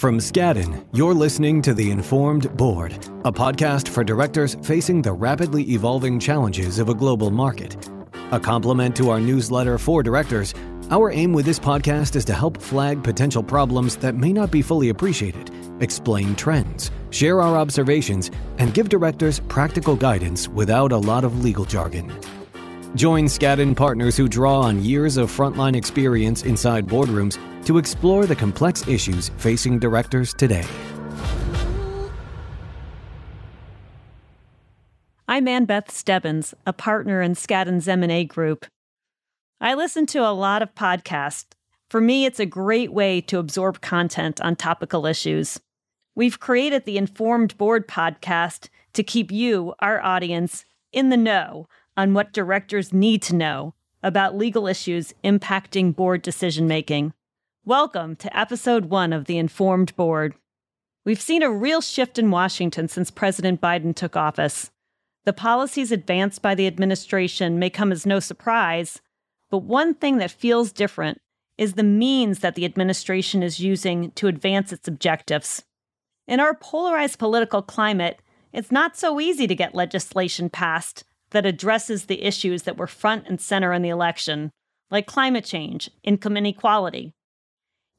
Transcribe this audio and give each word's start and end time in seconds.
From 0.00 0.16
Skadden, 0.16 0.82
you're 0.94 1.12
listening 1.12 1.60
to 1.60 1.74
The 1.74 1.90
Informed 1.90 2.56
Board, 2.56 2.94
a 3.26 3.30
podcast 3.30 3.86
for 3.86 4.02
directors 4.02 4.56
facing 4.62 5.02
the 5.02 5.12
rapidly 5.12 5.62
evolving 5.72 6.18
challenges 6.18 6.78
of 6.78 6.88
a 6.88 6.94
global 6.94 7.30
market. 7.30 7.76
A 8.32 8.40
complement 8.40 8.96
to 8.96 9.10
our 9.10 9.20
newsletter 9.20 9.76
for 9.76 10.02
directors, 10.02 10.54
our 10.90 11.10
aim 11.10 11.34
with 11.34 11.44
this 11.44 11.58
podcast 11.58 12.16
is 12.16 12.24
to 12.24 12.32
help 12.32 12.62
flag 12.62 13.04
potential 13.04 13.42
problems 13.42 13.96
that 13.96 14.14
may 14.14 14.32
not 14.32 14.50
be 14.50 14.62
fully 14.62 14.88
appreciated, 14.88 15.50
explain 15.80 16.34
trends, 16.34 16.90
share 17.10 17.42
our 17.42 17.58
observations, 17.58 18.30
and 18.56 18.72
give 18.72 18.88
directors 18.88 19.40
practical 19.48 19.96
guidance 19.96 20.48
without 20.48 20.92
a 20.92 20.96
lot 20.96 21.24
of 21.24 21.44
legal 21.44 21.66
jargon. 21.66 22.10
Join 22.96 23.26
Skadden 23.26 23.76
partners 23.76 24.16
who 24.16 24.26
draw 24.26 24.62
on 24.62 24.84
years 24.84 25.16
of 25.16 25.30
frontline 25.30 25.76
experience 25.76 26.42
inside 26.42 26.88
boardrooms 26.88 27.38
to 27.64 27.78
explore 27.78 28.26
the 28.26 28.34
complex 28.34 28.86
issues 28.88 29.28
facing 29.36 29.78
directors 29.78 30.34
today. 30.34 30.64
I'm 35.28 35.46
Ann 35.46 35.66
Beth 35.66 35.92
Stebbins, 35.92 36.52
a 36.66 36.72
partner 36.72 37.22
in 37.22 37.36
Skadden's 37.36 37.86
M&A 37.86 38.24
Group. 38.24 38.66
I 39.60 39.74
listen 39.74 40.04
to 40.06 40.18
a 40.18 40.34
lot 40.34 40.60
of 40.60 40.74
podcasts. 40.74 41.46
For 41.90 42.00
me, 42.00 42.24
it's 42.24 42.40
a 42.40 42.46
great 42.46 42.92
way 42.92 43.20
to 43.22 43.38
absorb 43.38 43.80
content 43.80 44.40
on 44.40 44.56
topical 44.56 45.06
issues. 45.06 45.60
We've 46.16 46.40
created 46.40 46.86
the 46.86 46.98
Informed 46.98 47.56
Board 47.56 47.86
podcast 47.86 48.68
to 48.94 49.04
keep 49.04 49.30
you, 49.30 49.74
our 49.78 50.00
audience, 50.00 50.64
in 50.92 51.10
the 51.10 51.16
know 51.16 51.68
on 52.00 52.14
what 52.14 52.32
directors 52.32 52.94
need 52.94 53.20
to 53.20 53.36
know 53.36 53.74
about 54.02 54.34
legal 54.34 54.66
issues 54.66 55.12
impacting 55.22 55.94
board 55.94 56.22
decision 56.22 56.66
making. 56.66 57.12
Welcome 57.66 58.16
to 58.16 58.34
episode 58.34 58.86
one 58.86 59.12
of 59.12 59.26
the 59.26 59.36
Informed 59.36 59.94
Board. 59.96 60.34
We've 61.04 61.20
seen 61.20 61.42
a 61.42 61.50
real 61.50 61.82
shift 61.82 62.18
in 62.18 62.30
Washington 62.30 62.88
since 62.88 63.10
President 63.10 63.60
Biden 63.60 63.94
took 63.94 64.16
office. 64.16 64.70
The 65.26 65.34
policies 65.34 65.92
advanced 65.92 66.40
by 66.40 66.54
the 66.54 66.66
administration 66.66 67.58
may 67.58 67.68
come 67.68 67.92
as 67.92 68.06
no 68.06 68.18
surprise, 68.18 69.02
but 69.50 69.58
one 69.58 69.92
thing 69.92 70.16
that 70.16 70.30
feels 70.30 70.72
different 70.72 71.20
is 71.58 71.74
the 71.74 71.82
means 71.82 72.38
that 72.38 72.54
the 72.54 72.64
administration 72.64 73.42
is 73.42 73.60
using 73.60 74.10
to 74.12 74.26
advance 74.26 74.72
its 74.72 74.88
objectives. 74.88 75.64
In 76.26 76.40
our 76.40 76.54
polarized 76.54 77.18
political 77.18 77.60
climate, 77.60 78.22
it's 78.54 78.72
not 78.72 78.96
so 78.96 79.20
easy 79.20 79.46
to 79.46 79.54
get 79.54 79.74
legislation 79.74 80.48
passed 80.48 81.04
that 81.30 81.46
addresses 81.46 82.06
the 82.06 82.22
issues 82.22 82.62
that 82.62 82.76
were 82.76 82.86
front 82.86 83.26
and 83.28 83.40
center 83.40 83.72
in 83.72 83.82
the 83.82 83.88
election, 83.88 84.50
like 84.90 85.06
climate 85.06 85.44
change, 85.44 85.90
income 86.02 86.36
inequality. 86.36 87.12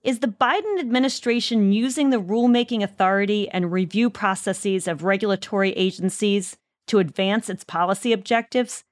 Is 0.03 0.19
the 0.19 0.27
Biden 0.27 0.79
administration 0.79 1.71
using 1.71 2.09
the 2.09 2.21
rulemaking 2.21 2.81
authority 2.83 3.47
and 3.49 3.71
review 3.71 4.09
processes 4.09 4.87
of 4.87 5.03
regulatory 5.03 5.71
agencies 5.73 6.57
to 6.87 6.99
advance 6.99 7.49
its 7.49 7.63
policy 7.63 8.11
objectives, 8.11 8.83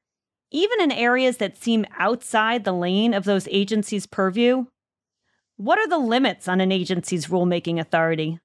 even 0.51 0.79
in 0.79 0.91
areas 0.91 1.37
that 1.37 1.57
seem 1.57 1.85
outside 1.97 2.63
the 2.63 2.71
lane 2.71 3.13
of 3.13 3.23
those 3.23 3.47
agencies' 3.49 4.05
purview? 4.05 4.65
What 5.57 5.79
are 5.79 5.87
the 5.87 5.97
limits 5.97 6.47
on 6.47 6.61
an 6.61 6.71
agency's 6.71 7.27
rulemaking 7.27 7.79
authority? 7.79 8.39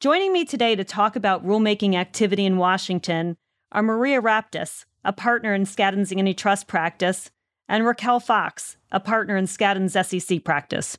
Joining 0.00 0.32
me 0.32 0.44
today 0.44 0.74
to 0.76 0.84
talk 0.84 1.14
about 1.14 1.46
rulemaking 1.46 1.94
activity 1.94 2.44
in 2.44 2.56
Washington 2.56 3.36
are 3.70 3.82
Maria 3.82 4.20
Raptis, 4.20 4.84
a 5.06 5.12
partner 5.12 5.54
in 5.54 5.64
Skadden's 5.64 6.12
antitrust 6.12 6.66
practice, 6.66 7.30
and 7.68 7.86
Raquel 7.86 8.20
Fox, 8.20 8.76
a 8.90 9.00
partner 9.00 9.36
in 9.36 9.46
Skadden's 9.46 9.92
SEC 10.06 10.44
practice. 10.44 10.98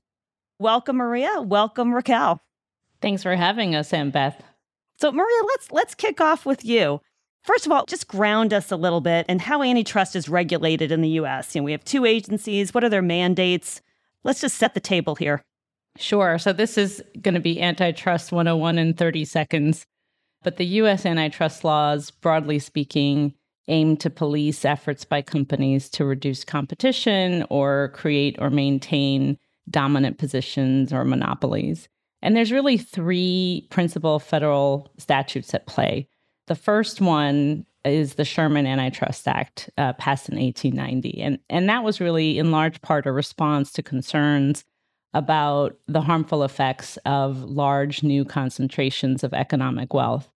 Welcome, 0.60 0.98
Maria. 0.98 1.42
Welcome, 1.42 1.94
Raquel. 1.94 2.42
Thanks 3.02 3.22
for 3.22 3.36
having 3.36 3.76
us, 3.76 3.94
Ann 3.94 4.10
Beth. 4.10 4.42
So, 5.00 5.12
Maria, 5.12 5.44
let's 5.48 5.72
let's 5.72 5.94
kick 5.94 6.20
off 6.20 6.46
with 6.46 6.66
you. 6.66 7.02
First 7.44 7.66
of 7.66 7.72
all, 7.72 7.86
just 7.86 8.08
ground 8.08 8.54
us 8.54 8.72
a 8.72 8.76
little 8.76 9.02
bit 9.02 9.26
and 9.30 9.40
how 9.40 9.62
antitrust 9.62 10.16
is 10.16 10.28
regulated 10.28 10.92
in 10.92 11.02
the 11.02 11.10
U.S. 11.10 11.54
You 11.54 11.62
know, 11.62 11.66
we 11.66 11.72
have 11.72 11.86
two 11.86 12.06
agencies. 12.06 12.74
What 12.74 12.84
are 12.84 12.90
their 12.90 13.02
mandates? 13.02 13.82
Let's 14.24 14.42
just 14.42 14.58
set 14.58 14.74
the 14.74 14.80
table 14.80 15.16
here. 15.16 15.44
Sure. 15.98 16.38
So 16.38 16.52
this 16.54 16.78
is 16.78 17.02
going 17.22 17.36
to 17.36 17.40
be 17.40 17.62
antitrust 17.62 18.32
101 18.32 18.78
in 18.78 18.94
30 18.94 19.26
seconds. 19.26 19.86
But 20.44 20.58
the 20.58 20.66
U.S. 20.66 21.06
antitrust 21.06 21.64
laws, 21.64 22.12
broadly 22.12 22.60
speaking, 22.60 23.34
aim 23.68 23.98
to 23.98 24.10
police 24.10 24.66
efforts 24.66 25.04
by 25.04 25.22
companies 25.22 25.90
to 25.90 26.06
reduce 26.06 26.44
competition 26.44 27.46
or 27.50 27.92
create 27.94 28.36
or 28.40 28.50
maintain 28.50 29.38
dominant 29.70 30.18
positions 30.18 30.94
or 30.94 31.04
monopolies. 31.04 31.88
And 32.22 32.36
there's 32.36 32.52
really 32.52 32.78
three 32.78 33.68
principal 33.70 34.20
federal 34.20 34.92
statutes 34.98 35.54
at 35.54 35.68
play. 35.68 36.08
The 36.48 36.56
first 36.56 37.02
one 37.02 37.66
is 37.86 38.16
the 38.16 38.26
Sherman 38.26 38.66
Antitrust 38.66 39.28
Act, 39.28 39.70
uh, 39.78 39.94
passed 39.94 40.30
in 40.30 40.38
1890. 40.38 41.22
And, 41.22 41.40
and 41.50 41.70
that 41.70 41.84
was 41.84 42.02
really, 42.02 42.38
in 42.38 42.52
large 42.52 42.82
part, 42.82 43.06
a 43.06 43.12
response 43.12 43.72
to 43.74 43.84
concerns 43.84 44.64
about 45.14 45.78
the 45.88 46.02
harmful 46.02 46.44
effects 46.44 46.98
of 47.06 47.44
large 47.44 48.04
new 48.04 48.26
concentrations 48.26 49.24
of 49.24 49.34
economic 49.34 49.94
wealth 49.94 50.30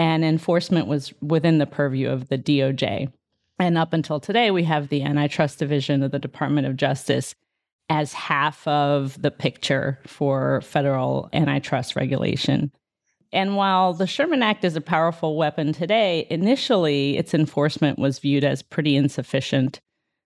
and 0.00 0.24
enforcement 0.24 0.86
was 0.86 1.12
within 1.20 1.58
the 1.58 1.66
purview 1.66 2.08
of 2.08 2.30
the 2.30 2.38
DOJ. 2.38 3.12
And 3.58 3.76
up 3.76 3.92
until 3.92 4.18
today, 4.18 4.50
we 4.50 4.64
have 4.64 4.88
the 4.88 5.02
Antitrust 5.02 5.58
Division 5.58 6.02
of 6.02 6.10
the 6.10 6.18
Department 6.18 6.66
of 6.66 6.78
Justice 6.78 7.34
as 7.90 8.14
half 8.14 8.66
of 8.66 9.20
the 9.20 9.30
picture 9.30 9.98
for 10.06 10.62
federal 10.62 11.28
antitrust 11.34 11.96
regulation. 11.96 12.72
And 13.30 13.56
while 13.56 13.92
the 13.92 14.06
Sherman 14.06 14.42
Act 14.42 14.64
is 14.64 14.74
a 14.74 14.80
powerful 14.80 15.36
weapon 15.36 15.74
today, 15.74 16.26
initially 16.30 17.18
its 17.18 17.34
enforcement 17.34 17.98
was 17.98 18.20
viewed 18.20 18.42
as 18.42 18.62
pretty 18.62 18.96
insufficient 18.96 19.80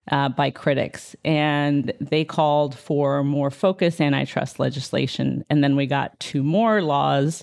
uh, 0.08 0.28
by 0.28 0.50
critics. 0.50 1.16
And 1.24 1.92
they 2.00 2.24
called 2.24 2.78
for 2.78 3.24
more 3.24 3.50
focused 3.50 4.00
antitrust 4.00 4.60
legislation. 4.60 5.44
And 5.50 5.64
then 5.64 5.74
we 5.74 5.86
got 5.86 6.20
two 6.20 6.44
more 6.44 6.80
laws 6.80 7.42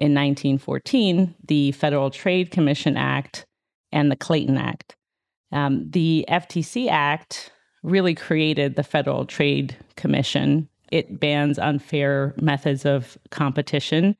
in 0.00 0.14
1914 0.14 1.34
the 1.44 1.72
Federal 1.72 2.10
Trade 2.10 2.50
Commission 2.50 2.96
Act 2.96 3.46
and 3.92 4.10
the 4.10 4.16
Clayton 4.16 4.56
Act. 4.56 4.96
Um, 5.52 5.88
the 5.90 6.24
FTC 6.28 6.88
Act 6.88 7.52
really 7.82 8.14
created 8.14 8.76
the 8.76 8.82
Federal 8.82 9.26
Trade 9.26 9.76
Commission. 9.96 10.68
It 10.90 11.20
bans 11.20 11.58
unfair 11.58 12.34
methods 12.40 12.84
of 12.84 13.18
competition. 13.30 14.16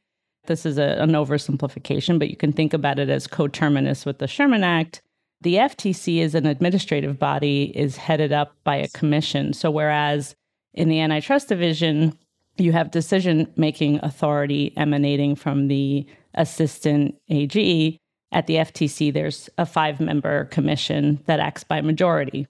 This 0.46 0.66
is 0.66 0.78
a, 0.78 1.00
an 1.02 1.10
oversimplification, 1.10 2.18
but 2.18 2.30
you 2.30 2.36
can 2.36 2.52
think 2.52 2.72
about 2.72 2.98
it 2.98 3.08
as 3.08 3.26
coterminous 3.26 4.04
with 4.04 4.18
the 4.18 4.26
Sherman 4.26 4.64
Act. 4.64 5.02
The 5.42 5.54
FTC, 5.54 6.18
is 6.18 6.34
an 6.34 6.46
administrative 6.46 7.18
body, 7.18 7.72
is 7.74 7.96
headed 7.96 8.32
up 8.32 8.54
by 8.64 8.76
a 8.76 8.88
commission. 8.88 9.52
So, 9.54 9.70
whereas 9.70 10.34
in 10.74 10.88
the 10.88 11.00
antitrust 11.00 11.48
division, 11.48 12.18
you 12.60 12.72
have 12.72 12.90
decision 12.90 13.52
making 13.56 14.00
authority 14.02 14.72
emanating 14.76 15.34
from 15.34 15.68
the 15.68 16.06
assistant 16.34 17.14
AG. 17.28 17.98
At 18.32 18.46
the 18.46 18.56
FTC, 18.56 19.12
there's 19.12 19.50
a 19.58 19.66
five 19.66 19.98
member 19.98 20.44
commission 20.46 21.20
that 21.26 21.40
acts 21.40 21.64
by 21.64 21.80
majority. 21.80 22.46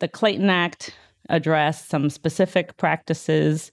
The 0.00 0.08
Clayton 0.08 0.50
Act 0.50 0.96
addressed 1.28 1.88
some 1.88 2.10
specific 2.10 2.76
practices, 2.76 3.70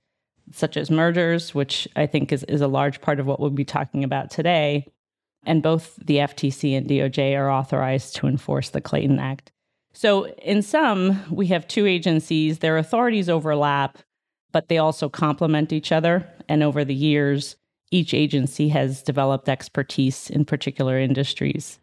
such 0.52 0.78
as 0.78 0.92
mergers, 0.92 1.56
which 1.56 1.88
I 1.96 2.06
think 2.06 2.32
is, 2.32 2.44
is 2.44 2.62
a 2.62 2.68
large 2.68 3.02
part 3.02 3.20
of 3.20 3.26
what 3.26 3.40
we'll 3.40 3.50
be 3.50 3.66
talking 3.66 4.04
about 4.04 4.30
today. 4.30 4.86
And 5.46 5.64
both 5.64 5.96
the 5.96 6.18
FTC 6.18 6.78
and 6.78 6.88
DOJ 6.88 7.36
are 7.36 7.50
authorized 7.50 8.16
to 8.18 8.28
enforce 8.28 8.70
the 8.70 8.82
Clayton 8.82 9.20
Act. 9.20 9.52
So, 9.94 10.28
in 10.44 10.62
sum, 10.62 11.20
we 11.32 11.48
have 11.48 11.68
two 11.68 11.88
agencies, 11.88 12.60
their 12.60 12.78
authorities 12.78 13.28
overlap, 13.28 13.98
but 14.52 14.68
they 14.68 14.78
also 14.78 15.10
complement 15.10 15.72
each 15.72 15.92
other. 15.92 16.28
And 16.48 16.64
over 16.64 16.84
the 16.84 16.96
years, 16.96 17.56
each 17.92 18.14
agency 18.14 18.70
has 18.70 19.02
developed 19.02 19.50
expertise 19.50 20.30
in 20.30 20.46
particular 20.46 21.00
industries. 21.00 21.80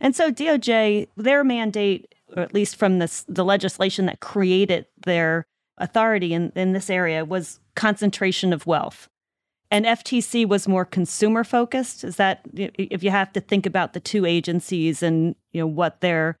And 0.00 0.14
so 0.14 0.30
DOJ, 0.30 1.08
their 1.16 1.44
mandate, 1.44 2.14
or 2.36 2.42
at 2.42 2.54
least 2.54 2.76
from 2.76 2.98
this, 2.98 3.24
the 3.28 3.44
legislation 3.44 4.06
that 4.06 4.20
created 4.20 4.86
their 5.04 5.44
authority 5.78 6.32
in, 6.32 6.52
in 6.54 6.72
this 6.72 6.90
area, 6.90 7.24
was 7.24 7.60
concentration 7.74 8.52
of 8.52 8.66
wealth. 8.66 9.08
And 9.70 9.86
FTC 9.86 10.46
was 10.46 10.68
more 10.68 10.84
consumer 10.84 11.44
focused. 11.44 12.04
Is 12.04 12.16
that 12.16 12.42
if 12.54 13.02
you 13.02 13.10
have 13.10 13.32
to 13.32 13.40
think 13.40 13.64
about 13.64 13.94
the 13.94 14.00
two 14.00 14.26
agencies 14.26 15.02
and 15.02 15.34
you 15.52 15.60
know 15.62 15.66
what 15.66 16.00
their 16.02 16.36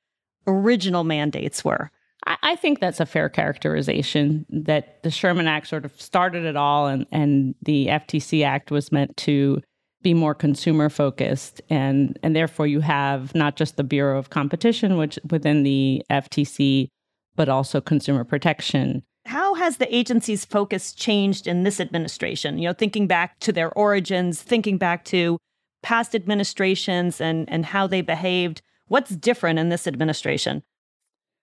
original 0.46 1.02
mandates 1.02 1.64
were? 1.64 1.90
I 2.26 2.56
think 2.56 2.80
that's 2.80 3.00
a 3.00 3.06
fair 3.06 3.28
characterization 3.28 4.46
that 4.48 5.02
the 5.02 5.10
Sherman 5.10 5.48
Act 5.48 5.66
sort 5.66 5.84
of 5.84 6.00
started 6.00 6.44
it 6.44 6.56
all, 6.56 6.86
and, 6.86 7.06
and 7.10 7.54
the 7.62 7.86
FTC 7.86 8.44
Act 8.44 8.70
was 8.70 8.92
meant 8.92 9.16
to 9.18 9.60
be 10.02 10.14
more 10.14 10.34
consumer 10.34 10.88
focused. 10.88 11.60
And, 11.70 12.18
and 12.22 12.34
therefore, 12.34 12.66
you 12.66 12.80
have 12.80 13.34
not 13.34 13.56
just 13.56 13.76
the 13.76 13.84
Bureau 13.84 14.18
of 14.18 14.30
Competition, 14.30 14.96
which 14.96 15.18
within 15.30 15.62
the 15.62 16.04
FTC, 16.10 16.88
but 17.34 17.48
also 17.48 17.80
consumer 17.80 18.24
protection. 18.24 19.02
How 19.26 19.54
has 19.54 19.76
the 19.76 19.94
agency's 19.94 20.44
focus 20.44 20.92
changed 20.92 21.46
in 21.46 21.62
this 21.62 21.80
administration? 21.80 22.58
You 22.58 22.68
know, 22.68 22.74
thinking 22.74 23.06
back 23.06 23.38
to 23.40 23.52
their 23.52 23.72
origins, 23.72 24.42
thinking 24.42 24.78
back 24.78 25.04
to 25.06 25.38
past 25.82 26.14
administrations 26.14 27.20
and, 27.20 27.48
and 27.48 27.66
how 27.66 27.86
they 27.86 28.00
behaved. 28.00 28.62
What's 28.88 29.10
different 29.10 29.58
in 29.58 29.68
this 29.68 29.86
administration? 29.86 30.62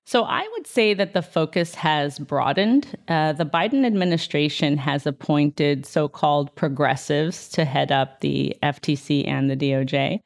So 0.05 0.23
I 0.23 0.47
would 0.53 0.65
say 0.65 0.95
that 0.95 1.13
the 1.13 1.21
focus 1.21 1.75
has 1.75 2.17
broadened. 2.17 2.97
Uh, 3.07 3.33
the 3.33 3.45
Biden 3.45 3.85
administration 3.85 4.77
has 4.77 5.05
appointed 5.05 5.85
so 5.85 6.07
called 6.07 6.55
progressives 6.55 7.47
to 7.49 7.63
head 7.63 7.91
up 7.91 8.21
the 8.21 8.57
FTC 8.63 9.27
and 9.27 9.49
the 9.51 9.55
DOJ. 9.55 10.19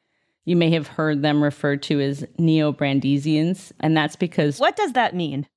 You 0.46 0.56
may 0.56 0.72
have 0.72 0.88
heard 0.88 1.22
them 1.22 1.44
referred 1.44 1.84
to 1.84 2.02
as 2.02 2.26
neo 2.38 2.72
Brandeisians, 2.72 3.72
and 3.80 3.96
that's 3.96 4.16
because. 4.16 4.60
What 4.60 4.76
does 4.76 4.94
that 4.94 5.16
mean? 5.16 5.48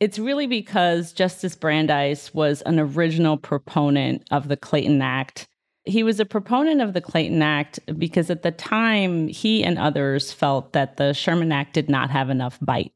It's 0.00 0.18
really 0.18 0.46
because 0.46 1.12
Justice 1.12 1.56
Brandeis 1.56 2.32
was 2.32 2.62
an 2.62 2.78
original 2.78 3.36
proponent 3.36 4.22
of 4.30 4.48
the 4.48 4.56
Clayton 4.56 5.02
Act. 5.02 5.48
He 5.84 6.02
was 6.02 6.20
a 6.20 6.24
proponent 6.24 6.80
of 6.80 6.92
the 6.92 7.00
Clayton 7.00 7.42
Act 7.42 7.80
because 7.98 8.30
at 8.30 8.42
the 8.42 8.52
time, 8.52 9.28
he 9.28 9.64
and 9.64 9.78
others 9.78 10.32
felt 10.32 10.72
that 10.74 10.98
the 10.98 11.14
Sherman 11.14 11.50
Act 11.50 11.74
did 11.74 11.88
not 11.88 12.10
have 12.10 12.30
enough 12.30 12.58
bite. 12.60 12.92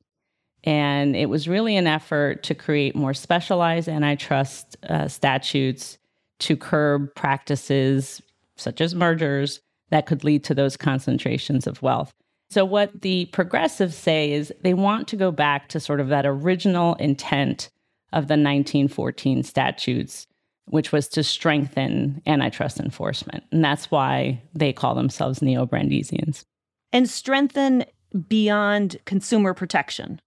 And 0.64 1.16
it 1.16 1.26
was 1.26 1.48
really 1.48 1.76
an 1.76 1.86
effort 1.86 2.42
to 2.44 2.54
create 2.54 2.94
more 2.94 3.14
specialized 3.14 3.88
antitrust 3.88 4.76
uh, 4.88 5.08
statutes 5.08 5.98
to 6.40 6.56
curb 6.56 7.14
practices 7.14 8.22
such 8.56 8.80
as 8.80 8.94
mergers 8.94 9.60
that 9.90 10.06
could 10.06 10.24
lead 10.24 10.44
to 10.44 10.54
those 10.54 10.76
concentrations 10.76 11.66
of 11.66 11.82
wealth. 11.82 12.12
So, 12.50 12.64
what 12.64 13.00
the 13.00 13.26
progressives 13.26 13.96
say 13.96 14.32
is 14.32 14.52
they 14.62 14.74
want 14.74 15.08
to 15.08 15.16
go 15.16 15.30
back 15.30 15.68
to 15.70 15.80
sort 15.80 16.00
of 16.00 16.08
that 16.08 16.26
original 16.26 16.94
intent 16.96 17.70
of 18.12 18.28
the 18.28 18.34
1914 18.34 19.42
statutes, 19.42 20.26
which 20.66 20.92
was 20.92 21.08
to 21.08 21.22
strengthen 21.22 22.20
antitrust 22.26 22.78
enforcement. 22.78 23.44
And 23.52 23.64
that's 23.64 23.90
why 23.90 24.42
they 24.54 24.72
call 24.72 24.94
themselves 24.94 25.40
neo 25.40 25.66
Brandeisians. 25.66 26.44
And 26.92 27.08
strengthen 27.08 27.86
beyond 28.28 28.98
consumer 29.06 29.54
protection 29.54 30.20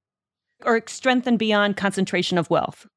or 0.63 0.81
strengthen 0.87 1.37
beyond 1.37 1.77
concentration 1.77 2.37
of 2.37 2.49
wealth? 2.49 2.87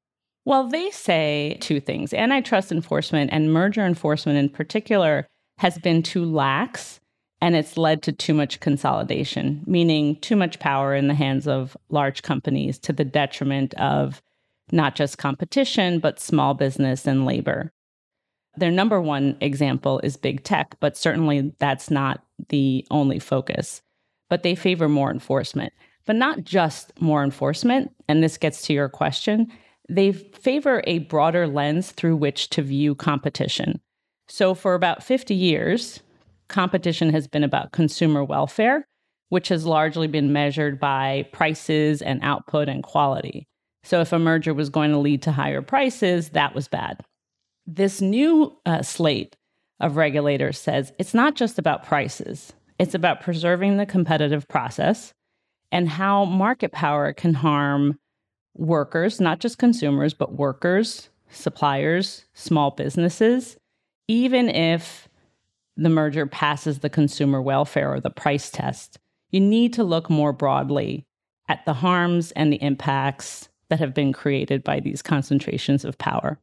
Well, 0.44 0.68
they 0.68 0.90
say 0.90 1.58
two 1.60 1.80
things. 1.80 2.14
Antitrust 2.14 2.72
enforcement 2.72 3.30
and 3.32 3.52
merger 3.52 3.84
enforcement 3.84 4.38
in 4.38 4.48
particular 4.48 5.26
has 5.58 5.76
been 5.78 6.02
too 6.02 6.24
lax 6.24 7.00
and 7.40 7.54
it's 7.54 7.76
led 7.76 8.02
to 8.02 8.12
too 8.12 8.34
much 8.34 8.60
consolidation, 8.60 9.62
meaning 9.66 10.16
too 10.20 10.36
much 10.36 10.58
power 10.58 10.94
in 10.94 11.06
the 11.06 11.14
hands 11.14 11.46
of 11.46 11.76
large 11.88 12.22
companies 12.22 12.78
to 12.80 12.92
the 12.92 13.04
detriment 13.04 13.74
of 13.74 14.22
not 14.72 14.96
just 14.96 15.18
competition, 15.18 16.00
but 16.00 16.18
small 16.18 16.54
business 16.54 17.06
and 17.06 17.24
labor. 17.24 17.70
Their 18.56 18.70
number 18.70 19.00
one 19.00 19.36
example 19.40 20.00
is 20.00 20.16
big 20.16 20.42
tech, 20.42 20.76
but 20.80 20.96
certainly 20.96 21.52
that's 21.58 21.90
not 21.90 22.24
the 22.48 22.84
only 22.90 23.18
focus. 23.18 23.82
But 24.28 24.42
they 24.42 24.54
favor 24.54 24.88
more 24.88 25.10
enforcement 25.10 25.72
but 26.08 26.16
not 26.16 26.42
just 26.42 26.90
more 27.02 27.22
enforcement. 27.22 27.94
And 28.08 28.24
this 28.24 28.38
gets 28.38 28.62
to 28.62 28.72
your 28.72 28.88
question. 28.88 29.46
They 29.90 30.12
favor 30.12 30.82
a 30.86 31.00
broader 31.00 31.46
lens 31.46 31.92
through 31.92 32.16
which 32.16 32.48
to 32.50 32.62
view 32.62 32.94
competition. 32.94 33.78
So, 34.26 34.54
for 34.54 34.74
about 34.74 35.02
50 35.02 35.34
years, 35.34 36.00
competition 36.48 37.10
has 37.10 37.28
been 37.28 37.44
about 37.44 37.72
consumer 37.72 38.24
welfare, 38.24 38.86
which 39.28 39.48
has 39.48 39.66
largely 39.66 40.06
been 40.06 40.32
measured 40.32 40.80
by 40.80 41.28
prices 41.32 42.00
and 42.00 42.20
output 42.22 42.70
and 42.70 42.82
quality. 42.82 43.46
So, 43.84 44.00
if 44.00 44.10
a 44.10 44.18
merger 44.18 44.54
was 44.54 44.70
going 44.70 44.92
to 44.92 44.98
lead 44.98 45.20
to 45.22 45.32
higher 45.32 45.60
prices, 45.60 46.30
that 46.30 46.54
was 46.54 46.68
bad. 46.68 47.02
This 47.66 48.00
new 48.00 48.56
uh, 48.64 48.80
slate 48.80 49.36
of 49.78 49.96
regulators 49.96 50.58
says 50.58 50.90
it's 50.98 51.14
not 51.14 51.34
just 51.34 51.58
about 51.58 51.84
prices, 51.84 52.54
it's 52.78 52.94
about 52.94 53.20
preserving 53.20 53.76
the 53.76 53.86
competitive 53.86 54.48
process 54.48 55.12
and 55.72 55.88
how 55.88 56.24
market 56.24 56.72
power 56.72 57.12
can 57.12 57.34
harm 57.34 57.98
workers, 58.54 59.20
not 59.20 59.38
just 59.38 59.58
consumers, 59.58 60.14
but 60.14 60.34
workers, 60.34 61.10
suppliers, 61.30 62.24
small 62.34 62.70
businesses, 62.70 63.56
even 64.08 64.48
if 64.48 65.08
the 65.76 65.88
merger 65.88 66.26
passes 66.26 66.80
the 66.80 66.90
consumer 66.90 67.40
welfare 67.40 67.92
or 67.92 68.00
the 68.00 68.10
price 68.10 68.50
test. 68.50 68.98
You 69.30 69.40
need 69.40 69.72
to 69.74 69.84
look 69.84 70.10
more 70.10 70.32
broadly 70.32 71.06
at 71.48 71.64
the 71.64 71.74
harms 71.74 72.32
and 72.32 72.52
the 72.52 72.62
impacts 72.62 73.48
that 73.68 73.78
have 73.78 73.94
been 73.94 74.12
created 74.12 74.64
by 74.64 74.80
these 74.80 75.02
concentrations 75.02 75.84
of 75.84 75.98
power. 75.98 76.38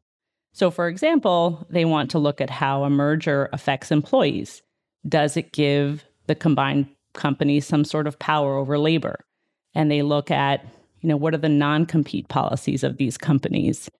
So, 0.52 0.70
for 0.70 0.88
example, 0.88 1.66
they 1.68 1.84
want 1.84 2.10
to 2.12 2.18
look 2.18 2.40
at 2.40 2.48
how 2.48 2.84
a 2.84 2.90
merger 2.90 3.50
affects 3.52 3.90
employees. 3.90 4.62
Does 5.06 5.36
it 5.36 5.52
give 5.52 6.04
the 6.28 6.34
combined 6.34 6.88
companies 7.16 7.66
some 7.66 7.84
sort 7.84 8.06
of 8.06 8.18
power 8.18 8.56
over 8.56 8.78
labor. 8.78 9.18
And 9.74 9.90
they 9.90 10.02
look 10.02 10.30
at, 10.30 10.64
you 11.00 11.08
know, 11.08 11.16
what 11.16 11.34
are 11.34 11.38
the 11.38 11.48
non 11.48 11.86
compete 11.86 12.28
policies 12.28 12.84
of 12.84 12.96
these 12.96 13.18
companies? 13.18 13.90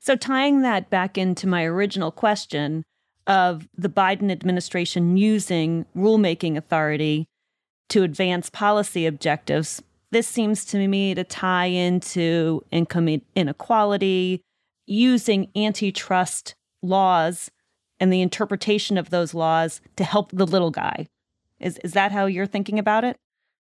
So, 0.00 0.16
tying 0.16 0.62
that 0.62 0.90
back 0.90 1.16
into 1.16 1.46
my 1.46 1.64
original 1.64 2.10
question 2.10 2.84
of 3.26 3.66
the 3.76 3.88
Biden 3.88 4.30
administration 4.30 5.16
using 5.16 5.86
rulemaking 5.96 6.56
authority 6.56 7.26
to 7.88 8.02
advance 8.02 8.50
policy 8.50 9.06
objectives, 9.06 9.82
this 10.10 10.28
seems 10.28 10.64
to 10.66 10.88
me 10.88 11.14
to 11.14 11.24
tie 11.24 11.66
into 11.66 12.62
income 12.70 13.22
inequality, 13.34 14.42
using 14.86 15.50
antitrust 15.56 16.54
laws 16.82 17.50
and 17.98 18.12
the 18.12 18.20
interpretation 18.20 18.98
of 18.98 19.10
those 19.10 19.34
laws 19.34 19.80
to 19.96 20.04
help 20.04 20.30
the 20.32 20.46
little 20.46 20.70
guy. 20.70 21.06
Is 21.64 21.78
is 21.78 21.92
that 21.94 22.12
how 22.12 22.26
you're 22.26 22.46
thinking 22.46 22.78
about 22.78 23.04
it? 23.04 23.16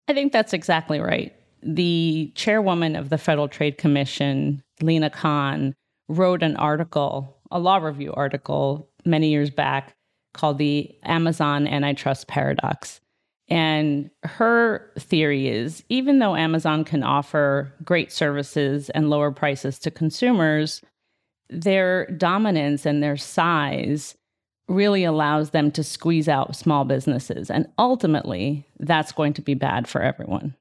I 0.07 0.13
think 0.13 0.31
that's 0.31 0.53
exactly 0.53 0.99
right. 0.99 1.35
The 1.61 2.31
chairwoman 2.35 2.95
of 2.95 3.09
the 3.09 3.17
Federal 3.17 3.49
Trade 3.49 3.77
Commission, 3.77 4.63
Lina 4.81 5.09
Khan, 5.09 5.75
wrote 6.07 6.41
an 6.41 6.55
article, 6.55 7.37
a 7.51 7.59
law 7.59 7.77
review 7.77 8.13
article 8.13 8.89
many 9.05 9.29
years 9.29 9.49
back 9.49 9.95
called 10.33 10.57
the 10.57 10.89
Amazon 11.03 11.67
Antitrust 11.67 12.27
Paradox. 12.27 13.01
And 13.49 14.09
her 14.23 14.91
theory 14.97 15.47
is 15.47 15.83
even 15.89 16.19
though 16.19 16.35
Amazon 16.35 16.85
can 16.85 17.03
offer 17.03 17.73
great 17.83 18.11
services 18.11 18.89
and 18.91 19.09
lower 19.09 19.31
prices 19.31 19.79
to 19.79 19.91
consumers, 19.91 20.81
their 21.49 22.05
dominance 22.11 22.85
and 22.85 23.03
their 23.03 23.17
size 23.17 24.15
really 24.69 25.03
allows 25.03 25.49
them 25.49 25.71
to 25.71 25.83
squeeze 25.83 26.29
out 26.29 26.55
small 26.55 26.85
businesses. 26.85 27.49
And 27.49 27.67
ultimately, 27.77 28.65
that's 28.79 29.11
going 29.11 29.33
to 29.33 29.41
be 29.41 29.55
bad 29.55 29.87
for 29.87 30.01
everyone. 30.01 30.55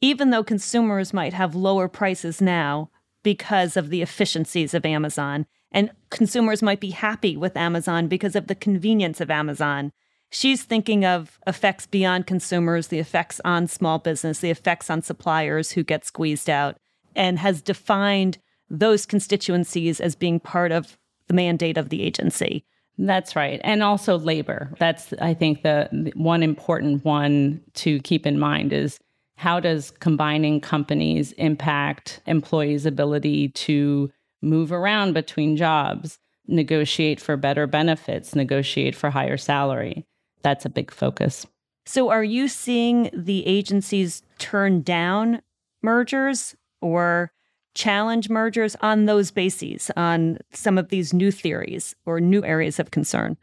Even 0.00 0.30
though 0.30 0.44
consumers 0.44 1.12
might 1.12 1.32
have 1.32 1.54
lower 1.54 1.88
prices 1.88 2.40
now 2.40 2.90
because 3.22 3.76
of 3.76 3.88
the 3.88 4.02
efficiencies 4.02 4.74
of 4.74 4.84
Amazon, 4.84 5.46
and 5.70 5.90
consumers 6.10 6.62
might 6.62 6.80
be 6.80 6.90
happy 6.90 7.36
with 7.36 7.56
Amazon 7.56 8.06
because 8.06 8.36
of 8.36 8.46
the 8.46 8.54
convenience 8.54 9.20
of 9.20 9.30
Amazon. 9.30 9.92
She's 10.30 10.62
thinking 10.62 11.04
of 11.04 11.38
effects 11.46 11.86
beyond 11.86 12.26
consumers, 12.26 12.88
the 12.88 12.98
effects 12.98 13.40
on 13.44 13.68
small 13.68 13.98
business, 13.98 14.40
the 14.40 14.50
effects 14.50 14.90
on 14.90 15.02
suppliers 15.02 15.72
who 15.72 15.82
get 15.82 16.04
squeezed 16.04 16.50
out, 16.50 16.76
and 17.14 17.38
has 17.38 17.62
defined 17.62 18.38
those 18.68 19.06
constituencies 19.06 20.00
as 20.00 20.14
being 20.14 20.40
part 20.40 20.72
of 20.72 20.98
the 21.28 21.34
mandate 21.34 21.76
of 21.76 21.90
the 21.90 22.02
agency. 22.02 22.64
That's 22.98 23.34
right. 23.34 23.60
And 23.64 23.82
also 23.82 24.18
labor. 24.18 24.72
That's, 24.78 25.12
I 25.20 25.34
think, 25.34 25.62
the, 25.62 26.12
one 26.14 26.42
important 26.42 27.04
one 27.04 27.60
to 27.74 28.00
keep 28.00 28.26
in 28.26 28.38
mind 28.38 28.72
is 28.72 28.98
how 29.36 29.60
does 29.60 29.90
combining 29.90 30.60
companies 30.60 31.32
impact 31.32 32.20
employees' 32.26 32.86
ability 32.86 33.48
to 33.48 34.10
move 34.42 34.72
around 34.72 35.14
between 35.14 35.56
jobs, 35.56 36.18
negotiate 36.46 37.20
for 37.20 37.36
better 37.36 37.66
benefits, 37.66 38.34
negotiate 38.34 38.94
for 38.94 39.10
higher 39.10 39.36
salary? 39.36 40.06
That's 40.42 40.64
a 40.64 40.70
big 40.70 40.90
focus. 40.90 41.46
So, 41.86 42.10
are 42.10 42.22
you 42.22 42.46
seeing 42.46 43.10
the 43.12 43.44
agencies 43.46 44.22
turn 44.38 44.82
down 44.82 45.42
mergers 45.82 46.54
or 46.80 47.32
challenge 47.74 48.28
mergers 48.28 48.76
on 48.80 49.06
those 49.06 49.30
bases, 49.30 49.90
on 49.96 50.38
some 50.52 50.78
of 50.78 50.88
these 50.88 51.12
new 51.12 51.30
theories 51.30 51.94
or 52.06 52.20
new 52.20 52.44
areas 52.44 52.78
of 52.78 52.90
concern? 52.90 53.36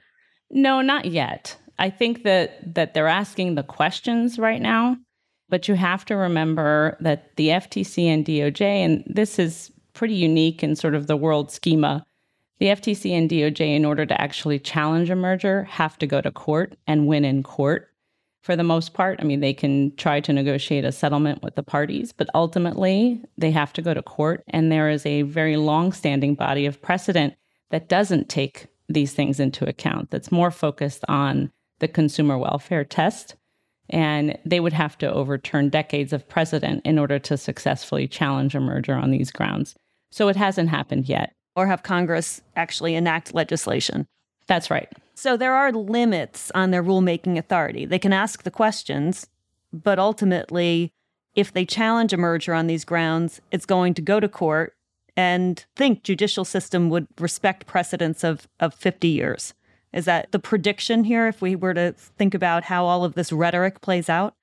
No, 0.51 0.81
not 0.81 1.05
yet. 1.05 1.57
I 1.77 1.89
think 1.89 2.23
that 2.23 2.75
that 2.75 2.93
they're 2.93 3.07
asking 3.07 3.55
the 3.55 3.63
questions 3.63 4.37
right 4.37 4.61
now, 4.61 4.97
but 5.47 5.67
you 5.67 5.75
have 5.75 6.05
to 6.05 6.15
remember 6.15 6.97
that 6.99 7.35
the 7.37 7.49
FTC 7.49 8.05
and 8.05 8.25
DOJ, 8.25 8.61
and 8.61 9.03
this 9.07 9.39
is 9.39 9.71
pretty 9.93 10.15
unique 10.15 10.63
in 10.63 10.75
sort 10.75 10.95
of 10.95 11.07
the 11.07 11.17
world 11.17 11.51
schema. 11.51 12.05
The 12.59 12.67
FTC 12.67 13.11
and 13.11 13.29
DOJ, 13.29 13.75
in 13.75 13.85
order 13.85 14.05
to 14.05 14.21
actually 14.21 14.59
challenge 14.59 15.09
a 15.09 15.15
merger, 15.15 15.63
have 15.63 15.97
to 15.99 16.07
go 16.07 16.19
to 16.19 16.31
court 16.31 16.75
and 16.87 17.07
win 17.07 17.23
in 17.23 17.43
court. 17.43 17.88
For 18.41 18.55
the 18.55 18.63
most 18.63 18.93
part. 18.93 19.19
I 19.19 19.25
mean, 19.25 19.39
they 19.39 19.53
can 19.53 19.95
try 19.95 20.19
to 20.21 20.33
negotiate 20.33 20.85
a 20.85 20.91
settlement 20.91 21.43
with 21.43 21.55
the 21.55 21.63
parties, 21.63 22.11
but 22.11 22.29
ultimately 22.33 23.21
they 23.37 23.51
have 23.51 23.73
to 23.73 23.81
go 23.81 23.93
to 23.93 24.01
court. 24.01 24.43
And 24.47 24.71
there 24.71 24.89
is 24.89 25.05
a 25.05 25.23
very 25.23 25.57
long 25.57 25.91
standing 25.91 26.35
body 26.35 26.65
of 26.65 26.81
precedent 26.81 27.35
that 27.69 27.89
doesn't 27.89 28.29
take 28.29 28.67
these 28.87 29.13
things 29.13 29.39
into 29.39 29.69
account, 29.69 30.09
that's 30.09 30.31
more 30.31 30.51
focused 30.51 31.05
on 31.07 31.51
the 31.77 31.87
consumer 31.87 32.37
welfare 32.37 32.83
test. 32.83 33.35
And 33.89 34.37
they 34.45 34.59
would 34.59 34.73
have 34.73 34.97
to 34.99 35.11
overturn 35.11 35.69
decades 35.69 36.13
of 36.13 36.27
precedent 36.27 36.81
in 36.85 36.99
order 36.99 37.19
to 37.19 37.37
successfully 37.37 38.07
challenge 38.07 38.55
a 38.55 38.59
merger 38.59 38.95
on 38.95 39.11
these 39.11 39.31
grounds. 39.31 39.75
So 40.11 40.27
it 40.27 40.35
hasn't 40.35 40.69
happened 40.69 41.07
yet. 41.07 41.33
Or 41.55 41.67
have 41.67 41.83
Congress 41.83 42.41
actually 42.55 42.95
enact 42.95 43.33
legislation. 43.33 44.07
That's 44.47 44.69
right. 44.69 44.91
So 45.19 45.35
there 45.35 45.53
are 45.53 45.73
limits 45.73 46.49
on 46.55 46.71
their 46.71 46.81
rulemaking 46.81 47.37
authority. 47.37 47.85
They 47.85 47.99
can 47.99 48.13
ask 48.13 48.43
the 48.43 48.49
questions, 48.49 49.27
but 49.73 49.99
ultimately, 49.99 50.93
if 51.35 51.51
they 51.51 51.65
challenge 51.65 52.13
a 52.13 52.17
merger 52.17 52.53
on 52.53 52.67
these 52.67 52.85
grounds, 52.85 53.41
it's 53.51 53.65
going 53.65 53.95
to 53.95 54.01
go 54.01 54.21
to 54.21 54.29
court 54.29 54.77
and 55.17 55.65
think 55.75 56.03
judicial 56.03 56.45
system 56.45 56.89
would 56.89 57.05
respect 57.19 57.67
precedents 57.67 58.23
of, 58.23 58.47
of 58.61 58.73
50 58.73 59.09
years. 59.09 59.53
Is 59.91 60.05
that 60.05 60.31
the 60.31 60.39
prediction 60.39 61.03
here 61.03 61.27
if 61.27 61.41
we 61.41 61.53
were 61.53 61.73
to 61.73 61.91
think 61.91 62.33
about 62.33 62.63
how 62.63 62.85
all 62.85 63.03
of 63.03 63.15
this 63.15 63.33
rhetoric 63.33 63.81
plays 63.81 64.07
out? 64.07 64.35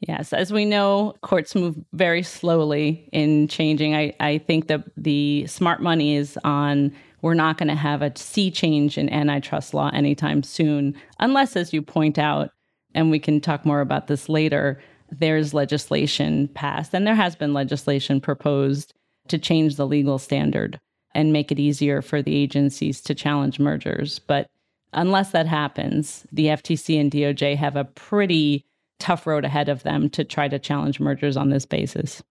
Yes, 0.00 0.32
as 0.32 0.52
we 0.52 0.64
know, 0.64 1.14
courts 1.22 1.54
move 1.54 1.76
very 1.92 2.24
slowly 2.24 3.08
in 3.12 3.46
changing. 3.46 3.94
I, 3.94 4.12
I 4.18 4.38
think 4.38 4.66
that 4.66 4.82
the 4.96 5.46
smart 5.46 5.80
money 5.80 6.16
is 6.16 6.36
on 6.42 6.92
we're 7.24 7.32
not 7.32 7.56
going 7.56 7.68
to 7.68 7.74
have 7.74 8.02
a 8.02 8.14
sea 8.18 8.50
change 8.50 8.98
in 8.98 9.08
antitrust 9.08 9.72
law 9.72 9.90
anytime 9.94 10.42
soon, 10.42 10.94
unless, 11.18 11.56
as 11.56 11.72
you 11.72 11.80
point 11.80 12.18
out, 12.18 12.50
and 12.94 13.10
we 13.10 13.18
can 13.18 13.40
talk 13.40 13.64
more 13.64 13.80
about 13.80 14.08
this 14.08 14.28
later, 14.28 14.78
there's 15.10 15.54
legislation 15.54 16.48
passed, 16.48 16.92
and 16.92 17.06
there 17.06 17.14
has 17.14 17.34
been 17.34 17.54
legislation 17.54 18.20
proposed 18.20 18.92
to 19.28 19.38
change 19.38 19.76
the 19.76 19.86
legal 19.86 20.18
standard 20.18 20.78
and 21.14 21.32
make 21.32 21.50
it 21.50 21.58
easier 21.58 22.02
for 22.02 22.20
the 22.20 22.36
agencies 22.36 23.00
to 23.00 23.14
challenge 23.14 23.58
mergers. 23.58 24.18
But 24.18 24.50
unless 24.92 25.30
that 25.30 25.46
happens, 25.46 26.26
the 26.30 26.48
FTC 26.48 27.00
and 27.00 27.10
DOJ 27.10 27.56
have 27.56 27.76
a 27.76 27.84
pretty 27.84 28.66
tough 28.98 29.26
road 29.26 29.46
ahead 29.46 29.70
of 29.70 29.82
them 29.82 30.10
to 30.10 30.24
try 30.24 30.46
to 30.48 30.58
challenge 30.58 31.00
mergers 31.00 31.38
on 31.38 31.48
this 31.48 31.64
basis. 31.64 32.22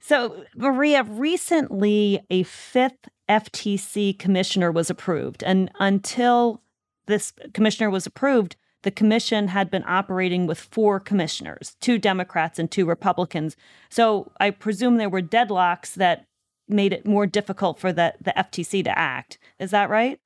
So, 0.00 0.44
Maria, 0.54 1.02
recently 1.02 2.20
a 2.30 2.44
fifth 2.44 3.08
FTC 3.28 4.18
commissioner 4.18 4.70
was 4.70 4.90
approved. 4.90 5.42
And 5.42 5.70
until 5.80 6.62
this 7.06 7.32
commissioner 7.52 7.90
was 7.90 8.06
approved, 8.06 8.56
the 8.82 8.90
commission 8.90 9.48
had 9.48 9.70
been 9.70 9.84
operating 9.86 10.46
with 10.46 10.60
four 10.60 11.00
commissioners, 11.00 11.76
two 11.80 11.98
Democrats 11.98 12.58
and 12.58 12.70
two 12.70 12.86
Republicans. 12.86 13.56
So 13.90 14.30
I 14.38 14.50
presume 14.50 14.96
there 14.96 15.08
were 15.08 15.22
deadlocks 15.22 15.94
that 15.94 16.26
made 16.68 16.92
it 16.92 17.06
more 17.06 17.26
difficult 17.26 17.78
for 17.80 17.92
the, 17.92 18.14
the 18.20 18.32
FTC 18.36 18.84
to 18.84 18.96
act. 18.96 19.38
Is 19.58 19.70
that 19.70 19.90
right? 19.90 20.20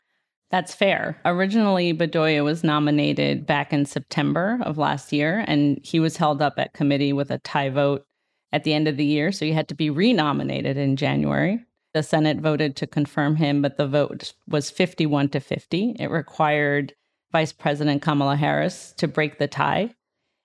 That's 0.50 0.74
fair. 0.74 1.20
Originally, 1.24 1.94
Bedoya 1.94 2.42
was 2.42 2.64
nominated 2.64 3.46
back 3.46 3.72
in 3.72 3.86
September 3.86 4.58
of 4.62 4.78
last 4.78 5.12
year, 5.12 5.44
and 5.46 5.78
he 5.84 6.00
was 6.00 6.16
held 6.16 6.42
up 6.42 6.54
at 6.58 6.72
committee 6.72 7.12
with 7.12 7.30
a 7.30 7.38
tie 7.38 7.68
vote 7.68 8.04
at 8.52 8.64
the 8.64 8.74
end 8.74 8.88
of 8.88 8.96
the 8.96 9.04
year. 9.04 9.32
So 9.32 9.44
he 9.44 9.52
had 9.52 9.68
to 9.68 9.74
be 9.74 9.90
renominated 9.90 10.76
in 10.76 10.96
January. 10.96 11.64
The 11.92 12.02
Senate 12.02 12.38
voted 12.38 12.76
to 12.76 12.86
confirm 12.86 13.36
him, 13.36 13.62
but 13.62 13.76
the 13.76 13.86
vote 13.86 14.32
was 14.48 14.70
51 14.70 15.30
to 15.30 15.40
50. 15.40 15.96
It 15.98 16.10
required 16.10 16.94
Vice 17.32 17.52
President 17.52 18.02
Kamala 18.02 18.36
Harris 18.36 18.92
to 18.98 19.08
break 19.08 19.38
the 19.38 19.48
tie. 19.48 19.94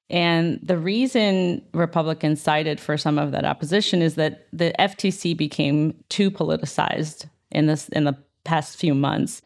And 0.10 0.60
the 0.62 0.78
reason 0.78 1.64
Republicans 1.74 2.42
cited 2.42 2.80
for 2.80 2.98
some 2.98 3.18
of 3.18 3.32
that 3.32 3.46
opposition 3.46 4.02
is 4.02 4.16
that 4.16 4.48
the 4.54 4.74
FTC 4.78 5.36
became 5.36 5.96
too 6.10 6.30
politicized 6.30 7.28
in 7.52 7.66
this 7.66 7.90
in 7.90 8.04
the 8.04 8.18
past 8.44 8.78
few 8.78 8.94
months. 8.94 9.42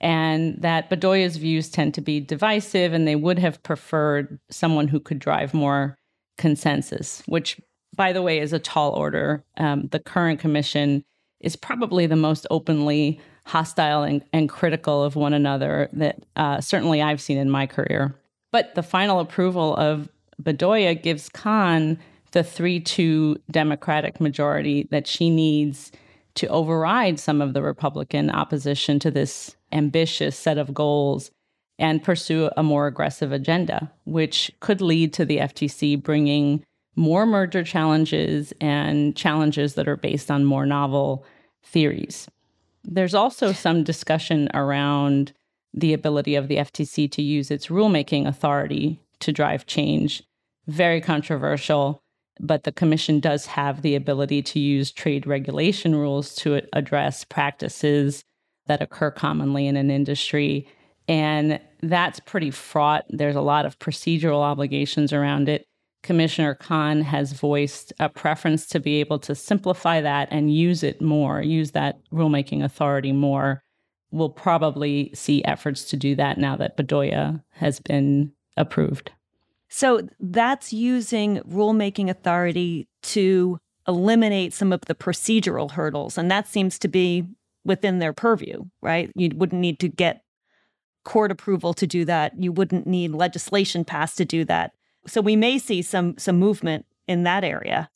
And 0.00 0.60
that 0.60 0.90
Bedoya's 0.90 1.36
views 1.36 1.70
tend 1.70 1.94
to 1.94 2.00
be 2.00 2.20
divisive, 2.20 2.92
and 2.92 3.08
they 3.08 3.16
would 3.16 3.38
have 3.38 3.62
preferred 3.62 4.38
someone 4.50 4.88
who 4.88 5.00
could 5.00 5.18
drive 5.18 5.54
more 5.54 5.96
consensus, 6.36 7.22
which, 7.26 7.60
by 7.94 8.12
the 8.12 8.22
way, 8.22 8.38
is 8.38 8.52
a 8.52 8.58
tall 8.58 8.92
order. 8.92 9.44
Um, 9.56 9.88
the 9.88 10.00
current 10.00 10.40
commission 10.40 11.04
is 11.40 11.56
probably 11.56 12.06
the 12.06 12.16
most 12.16 12.46
openly 12.50 13.20
hostile 13.46 14.02
and, 14.02 14.24
and 14.32 14.48
critical 14.48 15.02
of 15.02 15.16
one 15.16 15.34
another 15.34 15.88
that 15.92 16.24
uh, 16.36 16.60
certainly 16.60 17.02
I've 17.02 17.20
seen 17.20 17.38
in 17.38 17.50
my 17.50 17.66
career. 17.66 18.14
But 18.50 18.74
the 18.74 18.82
final 18.82 19.20
approval 19.20 19.76
of 19.76 20.08
Bedoya 20.42 21.00
gives 21.00 21.28
Khan 21.28 21.98
the 22.32 22.42
3 22.42 22.80
2 22.80 23.36
Democratic 23.50 24.20
majority 24.20 24.88
that 24.90 25.06
she 25.06 25.30
needs 25.30 25.92
to 26.36 26.48
override 26.48 27.20
some 27.20 27.40
of 27.40 27.52
the 27.52 27.62
Republican 27.62 28.30
opposition 28.30 28.98
to 28.98 29.10
this 29.10 29.56
ambitious 29.70 30.36
set 30.36 30.58
of 30.58 30.74
goals 30.74 31.30
and 31.78 32.02
pursue 32.02 32.50
a 32.56 32.62
more 32.62 32.86
aggressive 32.86 33.32
agenda, 33.32 33.90
which 34.04 34.50
could 34.60 34.80
lead 34.80 35.12
to 35.12 35.24
the 35.24 35.38
FTC 35.38 36.02
bringing 36.02 36.64
more 36.96 37.26
merger 37.26 37.64
challenges 37.64 38.52
and 38.60 39.16
challenges 39.16 39.74
that 39.74 39.88
are 39.88 39.96
based 39.96 40.30
on 40.30 40.44
more 40.44 40.66
novel 40.66 41.24
theories. 41.62 42.28
There's 42.84 43.14
also 43.14 43.52
some 43.52 43.82
discussion 43.82 44.48
around 44.54 45.32
the 45.72 45.92
ability 45.92 46.34
of 46.36 46.48
the 46.48 46.56
FTC 46.56 47.10
to 47.10 47.22
use 47.22 47.50
its 47.50 47.66
rulemaking 47.66 48.26
authority 48.26 49.00
to 49.20 49.32
drive 49.32 49.66
change. 49.66 50.22
Very 50.66 51.00
controversial, 51.00 52.00
but 52.40 52.64
the 52.64 52.72
Commission 52.72 53.20
does 53.20 53.46
have 53.46 53.82
the 53.82 53.94
ability 53.94 54.42
to 54.42 54.60
use 54.60 54.92
trade 54.92 55.26
regulation 55.26 55.94
rules 55.94 56.34
to 56.36 56.60
address 56.72 57.24
practices 57.24 58.22
that 58.66 58.82
occur 58.82 59.10
commonly 59.10 59.66
in 59.66 59.76
an 59.76 59.90
industry. 59.90 60.66
And 61.08 61.60
that's 61.82 62.20
pretty 62.20 62.50
fraught. 62.50 63.04
There's 63.08 63.36
a 63.36 63.42
lot 63.42 63.66
of 63.66 63.78
procedural 63.78 64.40
obligations 64.40 65.12
around 65.12 65.48
it. 65.48 65.66
Commissioner 66.04 66.54
Khan 66.54 67.00
has 67.00 67.32
voiced 67.32 67.92
a 67.98 68.08
preference 68.08 68.66
to 68.66 68.78
be 68.78 69.00
able 69.00 69.18
to 69.20 69.34
simplify 69.34 70.02
that 70.02 70.28
and 70.30 70.54
use 70.54 70.82
it 70.82 71.00
more, 71.00 71.40
use 71.40 71.72
that 71.72 71.98
rulemaking 72.12 72.62
authority 72.62 73.10
more. 73.10 73.62
We'll 74.12 74.28
probably 74.28 75.10
see 75.14 75.42
efforts 75.44 75.84
to 75.86 75.96
do 75.96 76.14
that 76.16 76.38
now 76.38 76.56
that 76.56 76.76
Bedoya 76.76 77.42
has 77.52 77.80
been 77.80 78.32
approved. 78.56 79.10
So 79.68 80.06
that's 80.20 80.72
using 80.72 81.38
rulemaking 81.40 82.10
authority 82.10 82.86
to 83.04 83.58
eliminate 83.88 84.52
some 84.52 84.72
of 84.72 84.82
the 84.82 84.94
procedural 84.94 85.72
hurdles. 85.72 86.16
And 86.18 86.30
that 86.30 86.46
seems 86.46 86.78
to 86.80 86.88
be 86.88 87.24
within 87.64 87.98
their 87.98 88.12
purview, 88.12 88.64
right? 88.82 89.10
You 89.16 89.30
wouldn't 89.34 89.60
need 89.60 89.80
to 89.80 89.88
get 89.88 90.20
court 91.04 91.32
approval 91.32 91.74
to 91.74 91.86
do 91.86 92.04
that. 92.04 92.34
You 92.38 92.52
wouldn't 92.52 92.86
need 92.86 93.12
legislation 93.12 93.84
passed 93.84 94.18
to 94.18 94.26
do 94.26 94.44
that. 94.44 94.72
So 95.06 95.20
we 95.20 95.36
may 95.36 95.58
see 95.58 95.82
some 95.82 96.16
some 96.18 96.38
movement 96.38 96.86
in 97.06 97.24
that 97.24 97.44
area. 97.44 97.90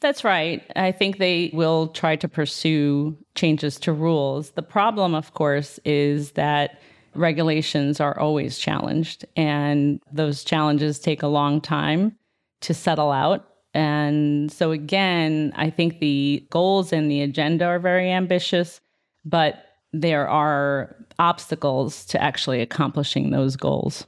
That's 0.00 0.24
right. 0.24 0.64
I 0.74 0.90
think 0.90 1.18
they 1.18 1.50
will 1.52 1.86
try 1.88 2.16
to 2.16 2.28
pursue 2.28 3.16
changes 3.36 3.78
to 3.80 3.92
rules. 3.92 4.50
The 4.50 4.62
problem, 4.62 5.14
of 5.14 5.32
course, 5.32 5.78
is 5.84 6.32
that 6.32 6.80
regulations 7.14 8.00
are 8.00 8.18
always 8.18 8.58
challenged, 8.58 9.24
and 9.36 10.00
those 10.12 10.42
challenges 10.42 10.98
take 10.98 11.22
a 11.22 11.28
long 11.28 11.60
time 11.60 12.16
to 12.62 12.74
settle 12.74 13.12
out. 13.12 13.46
And 13.74 14.50
so, 14.50 14.72
again, 14.72 15.52
I 15.56 15.70
think 15.70 16.00
the 16.00 16.44
goals 16.50 16.92
and 16.92 17.10
the 17.10 17.22
agenda 17.22 17.64
are 17.66 17.78
very 17.78 18.10
ambitious, 18.10 18.80
but 19.24 19.64
there 19.92 20.28
are 20.28 20.96
obstacles 21.18 22.04
to 22.06 22.20
actually 22.20 22.60
accomplishing 22.60 23.30
those 23.30 23.56
goals. 23.56 24.06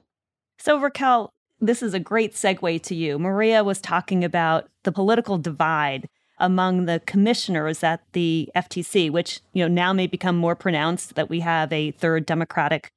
So, 0.59 0.81
Raquel, 0.81 1.31
this 1.61 1.83
is 1.83 1.95
a 1.95 2.01
great 2.01 2.33
segue 2.35 2.83
to 2.83 2.95
you. 2.95 3.19
Maria 3.19 3.65
was 3.65 3.81
talking 3.81 4.25
about 4.25 4.69
the 4.83 4.93
political 4.93 5.39
divide 5.39 6.09
among 6.39 6.87
the 6.87 7.01
commissioners 7.07 7.83
at 7.85 8.01
the 8.13 8.51
FTC, 8.57 9.11
which 9.11 9.41
you 9.53 9.63
know 9.63 9.69
now 9.69 9.93
may 9.93 10.07
become 10.07 10.37
more 10.37 10.57
pronounced 10.57 11.15
that 11.15 11.31
we 11.31 11.41
have 11.41 11.73
a 11.73 11.93
third 11.93 12.27
Democratic 12.27 12.91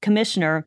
commissioner. 0.00 0.66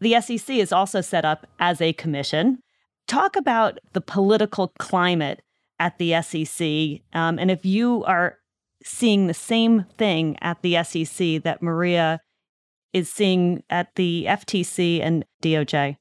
The 0.00 0.20
SEC 0.20 0.56
is 0.56 0.72
also 0.72 1.00
set 1.00 1.24
up 1.24 1.46
as 1.58 1.80
a 1.80 1.92
commission. 1.92 2.60
Talk 3.06 3.36
about 3.36 3.78
the 3.92 4.00
political 4.00 4.72
climate 4.78 5.42
at 5.78 5.98
the 5.98 6.20
SEC, 6.22 7.02
um, 7.12 7.38
and 7.38 7.50
if 7.50 7.64
you 7.64 8.02
are 8.04 8.38
seeing 8.82 9.26
the 9.26 9.34
same 9.34 9.84
thing 9.98 10.36
at 10.40 10.62
the 10.62 10.82
SEC 10.82 11.42
that 11.42 11.62
Maria 11.62 12.20
is 12.92 13.12
seeing 13.12 13.62
at 13.68 13.94
the 13.96 14.24
FTC 14.28 15.02
and 15.02 15.24
DOJ. 15.42 15.96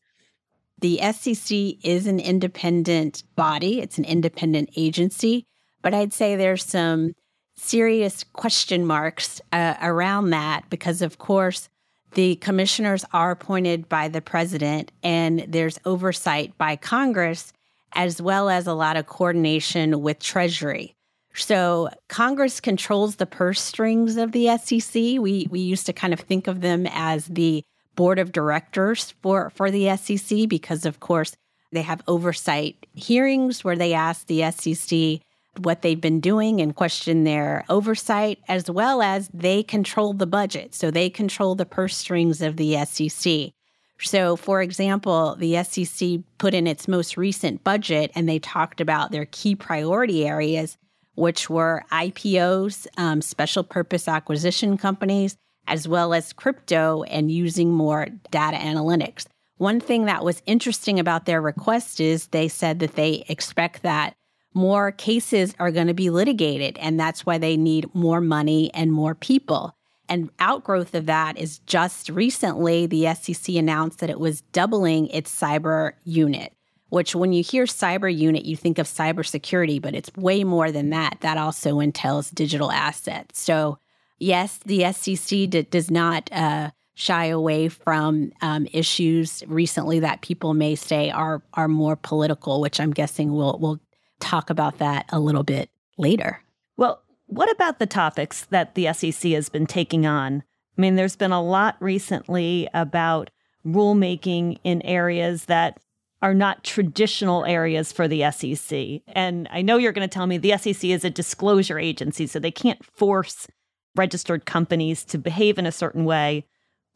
The 0.80 1.00
SEC 1.14 1.58
is 1.84 2.06
an 2.08 2.20
independent 2.20 3.24
body, 3.36 3.82
it's 3.82 3.98
an 3.98 4.06
independent 4.06 4.70
agency, 4.76 5.46
but 5.82 5.94
I'd 5.94 6.14
say 6.14 6.36
there's 6.36 6.66
some 6.66 7.14
serious 7.56 8.24
question 8.34 8.86
marks 8.86 9.42
uh, 9.54 9.76
around 9.82 10.32
that 10.32 10.70
because, 10.70 11.02
of 11.02 11.18
course, 11.18 11.70
the 12.14 12.36
commissioners 12.38 13.06
are 13.14 13.32
appointed 13.32 13.90
by 13.90 14.08
the 14.08 14.22
president, 14.22 14.92
and 15.04 15.46
there's 15.48 15.80
oversight 15.86 16.58
by 16.58 16.76
Congress, 16.76 17.54
as 17.94 18.22
well 18.22 18.50
as 18.50 18.68
a 18.68 18.74
lot 18.74 18.98
of 18.98 19.08
coordination 19.08 20.02
with 20.02 20.20
Treasury. 20.20 20.96
So 21.34 21.90
Congress 22.08 22.62
controls 22.62 23.18
the 23.18 23.26
purse 23.26 23.62
strings 23.62 24.16
of 24.16 24.32
the 24.32 24.58
SEC. 24.58 24.96
We 24.96 25.48
we 25.50 25.60
used 25.60 25.86
to 25.88 25.94
kind 25.94 26.14
of 26.14 26.22
think 26.22 26.48
of 26.48 26.62
them 26.62 26.88
as 26.90 27.26
the 27.26 27.64
board 27.96 28.20
of 28.20 28.32
directors 28.32 29.14
for 29.22 29.50
for 29.52 29.72
the 29.72 29.96
SEC 29.98 30.48
because 30.48 30.86
of 30.86 31.00
course 31.00 31.36
they 31.72 31.82
have 31.82 32.02
oversight 32.08 32.86
hearings 32.94 33.64
where 33.64 33.76
they 33.76 33.94
ask 33.94 34.28
the 34.28 34.50
SEC 34.52 35.22
what 35.60 35.82
they've 35.82 36.02
been 36.02 36.20
doing 36.20 36.62
and 36.62 36.76
question 36.76 37.24
their 37.24 37.66
oversight, 37.70 38.40
as 38.48 38.70
well 38.70 39.02
as 39.02 39.30
they 39.34 39.64
control 39.64 40.14
the 40.14 40.28
budget. 40.28 40.74
So 40.76 40.92
they 40.92 41.10
control 41.10 41.56
the 41.56 41.66
purse 41.66 41.96
strings 41.96 42.42
of 42.42 42.58
the 42.58 42.84
SEC. 42.86 43.52
So, 44.00 44.36
for 44.36 44.62
example, 44.62 45.36
the 45.36 45.64
SEC 45.64 46.20
put 46.38 46.54
in 46.54 46.68
its 46.68 46.88
most 46.88 47.16
recent 47.16 47.64
budget 47.64 48.12
and 48.14 48.28
they 48.28 48.40
talked 48.40 48.82
about 48.82 49.12
their 49.12 49.26
key 49.26 49.56
priority 49.56 50.28
areas, 50.28 50.78
which 51.16 51.50
were 51.50 51.84
IPOs, 51.92 52.88
um, 52.98 53.22
special 53.22 53.64
purpose 53.64 54.08
acquisition 54.08 54.78
companies, 54.78 55.38
as 55.68 55.88
well 55.88 56.14
as 56.14 56.34
crypto 56.34 57.04
and 57.04 57.32
using 57.32 57.72
more 57.72 58.08
data 58.32 58.58
analytics. 58.58 59.26
One 59.58 59.80
thing 59.80 60.06
that 60.06 60.26
was 60.26 60.42
interesting 60.46 61.00
about 61.00 61.26
their 61.26 61.42
request 61.42 62.00
is 62.00 62.28
they 62.28 62.48
said 62.48 62.80
that 62.80 62.96
they 62.96 63.24
expect 63.30 63.84
that 63.84 64.16
more 64.54 64.92
cases 64.92 65.54
are 65.60 65.72
going 65.72 65.88
to 65.88 65.94
be 65.94 66.10
litigated, 66.10 66.78
and 66.78 67.00
that's 67.00 67.26
why 67.26 67.38
they 67.38 67.58
need 67.58 67.94
more 67.94 68.22
money 68.22 68.74
and 68.74 68.92
more 68.92 69.14
people. 69.14 69.76
And 70.08 70.30
outgrowth 70.40 70.94
of 70.96 71.08
that 71.08 71.38
is 71.38 71.60
just 71.60 72.10
recently 72.10 72.86
the 72.86 73.14
SEC 73.16 73.56
announced 73.56 74.00
that 74.00 74.10
it 74.10 74.20
was 74.20 74.42
doubling 74.54 75.08
its 75.08 75.34
cyber 75.34 75.94
unit, 76.04 76.54
which 76.90 77.16
when 77.16 77.34
you 77.34 77.44
hear 77.44 77.66
cyber 77.66 78.14
unit, 78.14 78.46
you 78.46 78.56
think 78.56 78.78
of 78.78 78.88
cybersecurity, 78.88 79.82
but 79.82 79.96
it's 79.96 80.14
way 80.16 80.44
more 80.44 80.72
than 80.72 80.90
that. 80.92 81.18
That 81.22 81.38
also 81.38 81.80
entails 81.80 82.30
digital 82.30 82.72
assets. 82.72 83.40
So, 83.40 83.78
yes, 84.20 84.60
the 84.66 84.92
SEC 84.92 85.70
does 85.70 85.92
not 85.92 86.30
uh, 86.32 86.72
shy 86.96 87.26
away 87.26 87.68
from 87.68 88.32
um, 88.42 88.68
issues 88.72 89.44
recently 89.48 90.00
that 90.00 90.22
people 90.22 90.54
may 90.54 90.76
say 90.76 91.12
are 91.12 91.42
are 91.54 91.68
more 91.68 91.96
political, 91.96 92.62
which 92.62 92.80
I'm 92.80 92.92
guessing 92.92 93.34
we'll 93.34 93.58
we'll 93.60 93.80
talk 94.20 94.50
about 94.50 94.80
that 94.80 95.06
a 95.10 95.20
little 95.20 95.44
bit 95.44 95.70
later. 95.98 96.42
Well, 96.78 97.02
what 97.28 97.52
about 97.52 97.80
the 97.80 97.86
topics 97.86 98.46
that 98.46 98.76
the 98.76 98.92
SEC 98.94 99.32
has 99.32 99.50
been 99.50 99.66
taking 99.66 100.06
on? 100.06 100.44
I 100.78 100.82
mean, 100.82 100.96
there's 100.96 101.16
been 101.16 101.32
a 101.32 101.44
lot 101.44 101.76
recently 101.80 102.68
about 102.74 103.30
rulemaking 103.66 104.60
in 104.64 104.82
areas 104.84 105.46
that 105.46 105.80
are 106.22 106.34
not 106.34 106.64
traditional 106.64 107.46
areas 107.46 107.92
for 107.92 108.08
the 108.08 108.30
SEC. 108.32 109.02
And 109.08 109.48
I 109.52 109.62
know 109.62 109.78
you're 109.78 109.92
going 109.92 110.08
to 110.08 110.14
tell 110.14 110.28
me 110.28 110.38
the 110.38 110.58
SEC 110.58 110.84
is 110.84 111.04
a 111.04 111.10
disclosure 111.10 111.80
agency, 111.80 112.28
so 112.28 112.40
they 112.40 112.52
can't 112.52 112.84
force 112.84 113.48
registered 113.96 114.46
companies 114.46 115.04
to 115.06 115.18
behave 115.18 115.58
in 115.58 115.66
a 115.66 115.72
certain 115.72 116.06
way, 116.06 116.46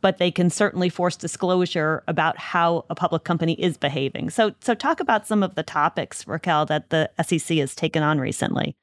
but 0.01 0.17
they 0.17 0.31
can 0.31 0.49
certainly 0.49 0.89
force 0.89 1.15
disclosure 1.15 2.03
about 2.07 2.37
how 2.37 2.85
a 2.89 2.95
public 2.95 3.23
company 3.23 3.53
is 3.53 3.77
behaving. 3.77 4.29
So, 4.29 4.53
so 4.61 4.73
talk 4.73 4.99
about 4.99 5.27
some 5.27 5.43
of 5.43 5.55
the 5.55 5.63
topics, 5.63 6.27
Raquel, 6.27 6.65
that 6.67 6.89
the 6.89 7.09
SEC 7.21 7.57
has 7.57 7.75
taken 7.75 8.03
on 8.03 8.19
recently. 8.19 8.75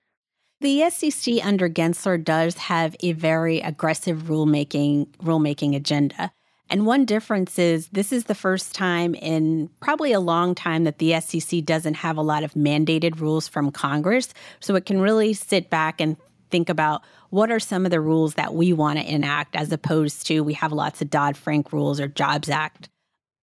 The 0.60 0.88
SEC 0.88 1.44
under 1.44 1.68
Gensler 1.68 2.22
does 2.22 2.54
have 2.56 2.96
a 3.00 3.12
very 3.12 3.60
aggressive 3.60 4.24
rulemaking 4.24 5.08
rulemaking 5.18 5.76
agenda. 5.76 6.32
And 6.68 6.86
one 6.86 7.04
difference 7.04 7.58
is 7.58 7.88
this 7.88 8.12
is 8.12 8.24
the 8.24 8.34
first 8.34 8.74
time 8.74 9.14
in 9.14 9.70
probably 9.80 10.12
a 10.12 10.20
long 10.20 10.54
time 10.54 10.84
that 10.84 10.98
the 10.98 11.20
SEC 11.20 11.64
doesn't 11.64 11.94
have 11.94 12.16
a 12.16 12.22
lot 12.22 12.42
of 12.42 12.54
mandated 12.54 13.20
rules 13.20 13.46
from 13.46 13.70
Congress. 13.70 14.34
So 14.60 14.74
it 14.74 14.86
can 14.86 15.00
really 15.00 15.32
sit 15.32 15.70
back 15.70 16.00
and 16.00 16.16
think 16.50 16.68
about 16.68 17.02
what 17.30 17.50
are 17.50 17.60
some 17.60 17.84
of 17.84 17.90
the 17.90 18.00
rules 18.00 18.34
that 18.34 18.54
we 18.54 18.72
want 18.72 18.98
to 18.98 19.12
enact 19.12 19.56
as 19.56 19.72
opposed 19.72 20.26
to 20.26 20.40
we 20.40 20.54
have 20.54 20.72
lots 20.72 21.02
of 21.02 21.10
Dodd 21.10 21.36
Frank 21.36 21.72
rules 21.72 22.00
or 22.00 22.08
Jobs 22.08 22.48
Act. 22.48 22.88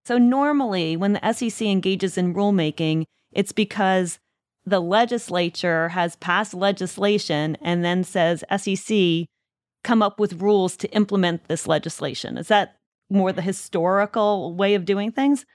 So 0.06 0.18
normally 0.18 0.98
when 0.98 1.14
the 1.14 1.34
SEC 1.34 1.66
engages 1.68 2.18
in 2.18 2.34
rulemaking, 2.34 3.06
it's 3.32 3.52
because 3.52 4.20
the 4.66 4.80
legislature 4.80 5.90
has 5.90 6.16
passed 6.18 6.54
legislation 6.54 7.58
and 7.62 7.84
then 7.84 8.04
says, 8.04 8.44
SEC, 8.56 9.26
come 9.84 10.02
up 10.02 10.20
with 10.20 10.42
rules 10.42 10.78
to 10.78 10.90
implement 10.92 11.48
this 11.48 11.68
legislation. 11.68 12.38
Is 12.38 12.48
that 12.48 12.78
more 13.10 13.32
the 13.32 13.42
historical 13.42 14.56
way 14.56 14.76
of 14.76 14.86
doing 14.86 15.12
things? 15.12 15.46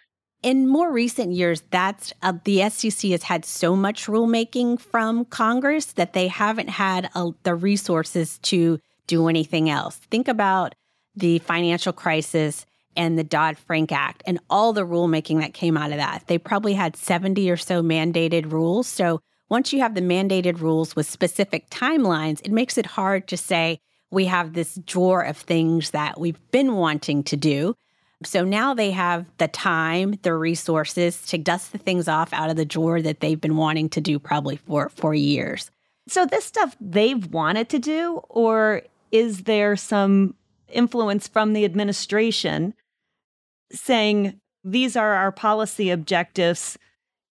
In 0.43 0.69
more 0.69 0.93
recent 0.93 1.33
years, 1.33 1.63
that's 1.71 2.13
uh, 2.23 2.35
the 2.45 2.69
SEC 2.71 3.11
has 3.11 3.25
had 3.25 3.45
so 3.45 3.75
much 3.75 4.07
rulemaking 4.07 4.81
from 4.81 5.25
Congress 5.25 5.87
that 5.87 6.13
they 6.13 6.29
haven't 6.29 6.71
had 6.71 7.11
uh, 7.15 7.33
the 7.43 7.57
resources 7.57 8.39
to 8.39 8.79
do 9.09 9.29
anything 9.29 9.69
else. 9.69 9.97
Think 9.97 10.29
about 10.29 10.77
the 11.17 11.41
financial 11.41 11.93
crisis 11.93 12.67
and 12.97 13.19
the 13.19 13.25
Dodd 13.25 13.59
Frank 13.59 13.91
Act 13.91 14.23
and 14.27 14.39
all 14.49 14.73
the 14.73 14.87
rulemaking 14.87 15.41
that 15.41 15.55
came 15.55 15.77
out 15.77 15.91
of 15.91 15.97
that. 15.97 16.25
They 16.29 16.39
probably 16.39 16.75
had 16.75 16.97
70 16.97 17.51
or 17.51 17.57
so 17.57 17.83
mandated 17.83 18.53
rules. 18.53 18.87
So 18.87 19.21
once 19.49 19.73
you 19.73 19.81
have 19.81 19.95
the 19.95 20.01
mandated 20.01 20.61
rules 20.61 20.95
with 20.95 21.11
specific 21.11 21.69
timelines, 21.71 22.41
it 22.45 22.53
makes 22.53 22.79
it 22.79 22.87
hard 22.87 23.27
to 23.29 23.37
say 23.37 23.81
we 24.11 24.27
have 24.27 24.53
this 24.53 24.77
drawer 24.85 25.23
of 25.23 25.37
things 25.37 25.91
that 25.91 26.21
we've 26.21 26.39
been 26.51 26.75
wanting 26.75 27.25
to 27.25 27.37
do. 27.37 27.75
So 28.25 28.45
now 28.45 28.75
they 28.75 28.91
have 28.91 29.27
the 29.39 29.49
time, 29.49 30.19
the 30.23 30.35
resources 30.35 31.25
to 31.27 31.39
dust 31.39 31.73
the 31.73 31.79
things 31.79 32.09
off 32.09 32.33
out 32.33 32.51
of 32.51 32.57
the 32.57 32.65
drawer 32.65 33.01
that 33.01 33.21
they've 33.21 33.41
been 33.41 33.57
wanting 33.57 33.89
to 33.91 34.01
do 34.01 34.19
probably 34.19 34.57
for 34.57 34.89
for 34.89 35.15
years. 35.15 35.71
So 36.09 36.27
this 36.27 36.45
stuff 36.45 36.77
they've 36.81 37.25
wanted 37.27 37.69
to 37.69 37.79
do 37.79 38.21
or 38.29 38.83
is 39.13 39.45
there 39.45 39.77
some 39.77 40.35
influence 40.69 41.29
from 41.29 41.53
the 41.53 41.65
administration 41.65 42.75
saying 43.73 44.41
these 44.65 44.97
are 44.97 45.15
our 45.15 45.33
policy 45.33 45.91
objectives. 45.91 46.79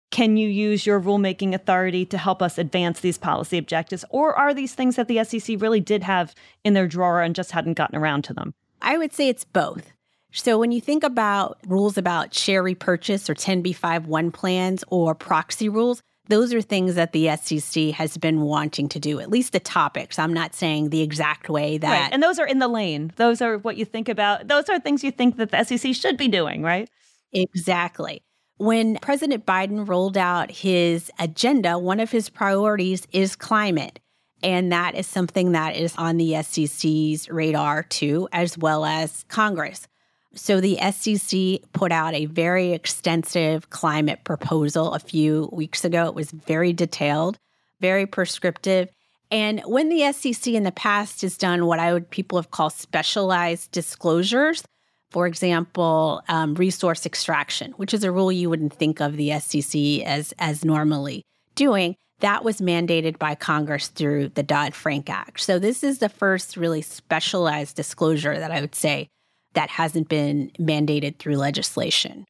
Can 0.09 0.35
you 0.35 0.49
use 0.49 0.85
your 0.85 0.99
rulemaking 0.99 1.53
authority 1.53 2.05
to 2.07 2.17
help 2.17 2.41
us 2.41 2.57
advance 2.57 2.99
these 2.99 3.17
policy 3.17 3.57
objectives? 3.57 4.03
Or 4.09 4.35
are 4.35 4.53
these 4.53 4.73
things 4.73 4.97
that 4.97 5.07
the 5.07 5.23
SEC 5.23 5.61
really 5.61 5.79
did 5.79 6.03
have 6.03 6.35
in 6.63 6.73
their 6.73 6.87
drawer 6.87 7.21
and 7.21 7.35
just 7.35 7.51
hadn't 7.51 7.75
gotten 7.75 7.97
around 7.97 8.23
to 8.25 8.33
them? 8.33 8.53
I 8.81 8.97
would 8.97 9.13
say 9.13 9.29
it's 9.29 9.45
both. 9.45 9.93
So 10.31 10.57
when 10.57 10.71
you 10.71 10.79
think 10.79 11.03
about 11.03 11.57
rules 11.67 11.97
about 11.97 12.33
share 12.33 12.63
repurchase 12.63 13.29
or 13.29 13.35
10b5-1 13.35 14.33
plans 14.33 14.83
or 14.87 15.13
proxy 15.13 15.69
rules, 15.69 16.01
those 16.27 16.53
are 16.53 16.61
things 16.61 16.95
that 16.95 17.11
the 17.11 17.35
SEC 17.35 17.89
has 17.95 18.17
been 18.17 18.41
wanting 18.41 18.87
to 18.89 18.99
do, 18.99 19.19
at 19.19 19.29
least 19.29 19.51
the 19.51 19.59
topics. 19.59 20.17
I'm 20.17 20.33
not 20.33 20.55
saying 20.55 20.89
the 20.89 21.01
exact 21.01 21.49
way 21.49 21.77
that. 21.77 22.01
Right. 22.03 22.09
And 22.13 22.23
those 22.23 22.39
are 22.39 22.47
in 22.47 22.59
the 22.59 22.69
lane. 22.69 23.11
Those 23.17 23.41
are 23.41 23.57
what 23.57 23.75
you 23.75 23.83
think 23.83 24.07
about. 24.07 24.47
Those 24.47 24.69
are 24.69 24.79
things 24.79 25.03
you 25.03 25.11
think 25.11 25.35
that 25.37 25.51
the 25.51 25.63
SEC 25.63 25.93
should 25.93 26.15
be 26.15 26.29
doing, 26.29 26.63
right? 26.63 26.89
Exactly. 27.33 28.23
When 28.57 28.97
President 29.01 29.45
Biden 29.45 29.87
rolled 29.87 30.17
out 30.17 30.51
his 30.51 31.11
agenda, 31.19 31.77
one 31.77 31.99
of 31.99 32.11
his 32.11 32.29
priorities 32.29 33.05
is 33.11 33.35
climate. 33.35 33.99
And 34.43 34.71
that 34.71 34.95
is 34.95 35.07
something 35.07 35.51
that 35.51 35.75
is 35.75 35.93
on 35.97 36.17
the 36.17 36.41
SEC's 36.41 37.29
radar 37.29 37.83
too, 37.83 38.29
as 38.31 38.57
well 38.57 38.85
as 38.85 39.25
Congress. 39.27 39.87
So 40.33 40.61
the 40.61 40.77
SEC 40.91 41.71
put 41.73 41.91
out 41.91 42.13
a 42.13 42.25
very 42.25 42.71
extensive 42.71 43.69
climate 43.69 44.23
proposal 44.23 44.93
a 44.93 44.99
few 44.99 45.49
weeks 45.51 45.83
ago. 45.83 46.05
It 46.05 46.15
was 46.15 46.31
very 46.31 46.71
detailed, 46.71 47.37
very 47.81 48.05
prescriptive. 48.05 48.89
And 49.29 49.61
when 49.65 49.89
the 49.89 50.11
SEC 50.11 50.53
in 50.53 50.63
the 50.63 50.71
past 50.71 51.21
has 51.21 51.37
done 51.37 51.65
what 51.65 51.79
I 51.79 51.93
would 51.93 52.09
people 52.09 52.37
have 52.37 52.51
called 52.51 52.73
specialized 52.73 53.71
disclosures, 53.71 54.63
for 55.09 55.27
example, 55.27 56.21
um, 56.29 56.55
resource 56.55 57.05
extraction, 57.05 57.71
which 57.73 57.93
is 57.93 58.03
a 58.03 58.11
rule 58.11 58.31
you 58.31 58.49
wouldn't 58.49 58.73
think 58.73 59.01
of 59.01 59.17
the 59.17 59.37
SEC 59.39 60.05
as 60.05 60.33
as 60.39 60.63
normally 60.63 61.23
doing, 61.55 61.95
that 62.19 62.45
was 62.45 62.61
mandated 62.61 63.19
by 63.19 63.35
Congress 63.35 63.87
through 63.87 64.29
the 64.29 64.43
Dodd 64.43 64.73
Frank 64.73 65.09
Act. 65.09 65.41
So 65.41 65.59
this 65.59 65.83
is 65.83 65.99
the 65.99 66.09
first 66.09 66.55
really 66.55 66.81
specialized 66.81 67.75
disclosure 67.75 68.39
that 68.39 68.51
I 68.51 68.61
would 68.61 68.75
say 68.75 69.09
that 69.53 69.69
hasn't 69.69 70.09
been 70.09 70.51
mandated 70.59 71.17
through 71.17 71.35
legislation. 71.35 72.25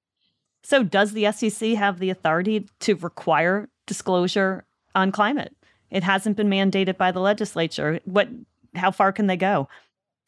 So, 0.64 0.84
does 0.84 1.14
the 1.14 1.32
SEC 1.32 1.72
have 1.72 2.00
the 2.00 2.10
authority 2.10 2.68
to 2.82 2.96
require 2.96 3.70
disclosure 3.88 4.66
on 4.96 5.12
climate? 5.12 5.56
It 5.90 6.04
hasn't 6.04 6.38
been 6.38 6.50
mandated 6.50 6.98
by 6.98 7.12
the 7.12 7.20
legislature. 7.20 8.00
What? 8.06 8.30
How 8.74 8.92
far 8.92 9.12
can 9.12 9.28
they 9.28 9.36
go? 9.36 9.68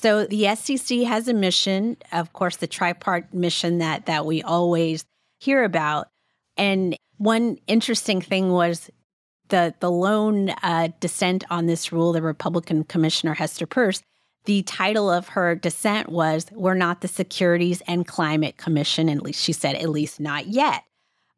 So 0.04 0.26
the 0.26 0.54
SEC 0.56 1.00
has 1.04 1.30
a 1.30 1.34
mission, 1.34 1.96
of 2.12 2.34
course, 2.34 2.58
the 2.58 2.68
tripart 2.68 3.34
mission 3.34 3.78
that 3.78 4.06
that 4.08 4.26
we 4.26 4.44
always 4.44 5.06
hear 5.40 5.64
about. 5.64 6.10
And 6.58 6.98
one 7.18 7.58
interesting 7.68 8.20
thing 8.20 8.52
was 8.52 8.90
the 9.48 9.74
the 9.80 9.90
lone 9.90 10.50
uh, 10.62 10.90
dissent 11.00 11.46
on 11.50 11.68
this 11.68 11.94
rule, 11.94 12.12
the 12.12 12.22
Republican 12.22 12.84
Commissioner 12.84 13.34
Hester 13.34 13.66
Peirce 13.66 14.02
the 14.46 14.64
title 14.64 15.10
of 15.10 15.30
her 15.30 15.56
dissent 15.56 16.10
was 16.10 16.46
We're 16.52 16.74
not 16.74 17.02
the 17.02 17.08
Securities 17.08 17.82
and 17.88 18.06
Climate 18.06 18.58
Commission. 18.58 19.10
At 19.10 19.24
least 19.24 19.42
she 19.42 19.54
said, 19.54 19.76
at 19.76 19.90
least 19.90 20.20
not 20.20 20.48
yet. 20.48 20.84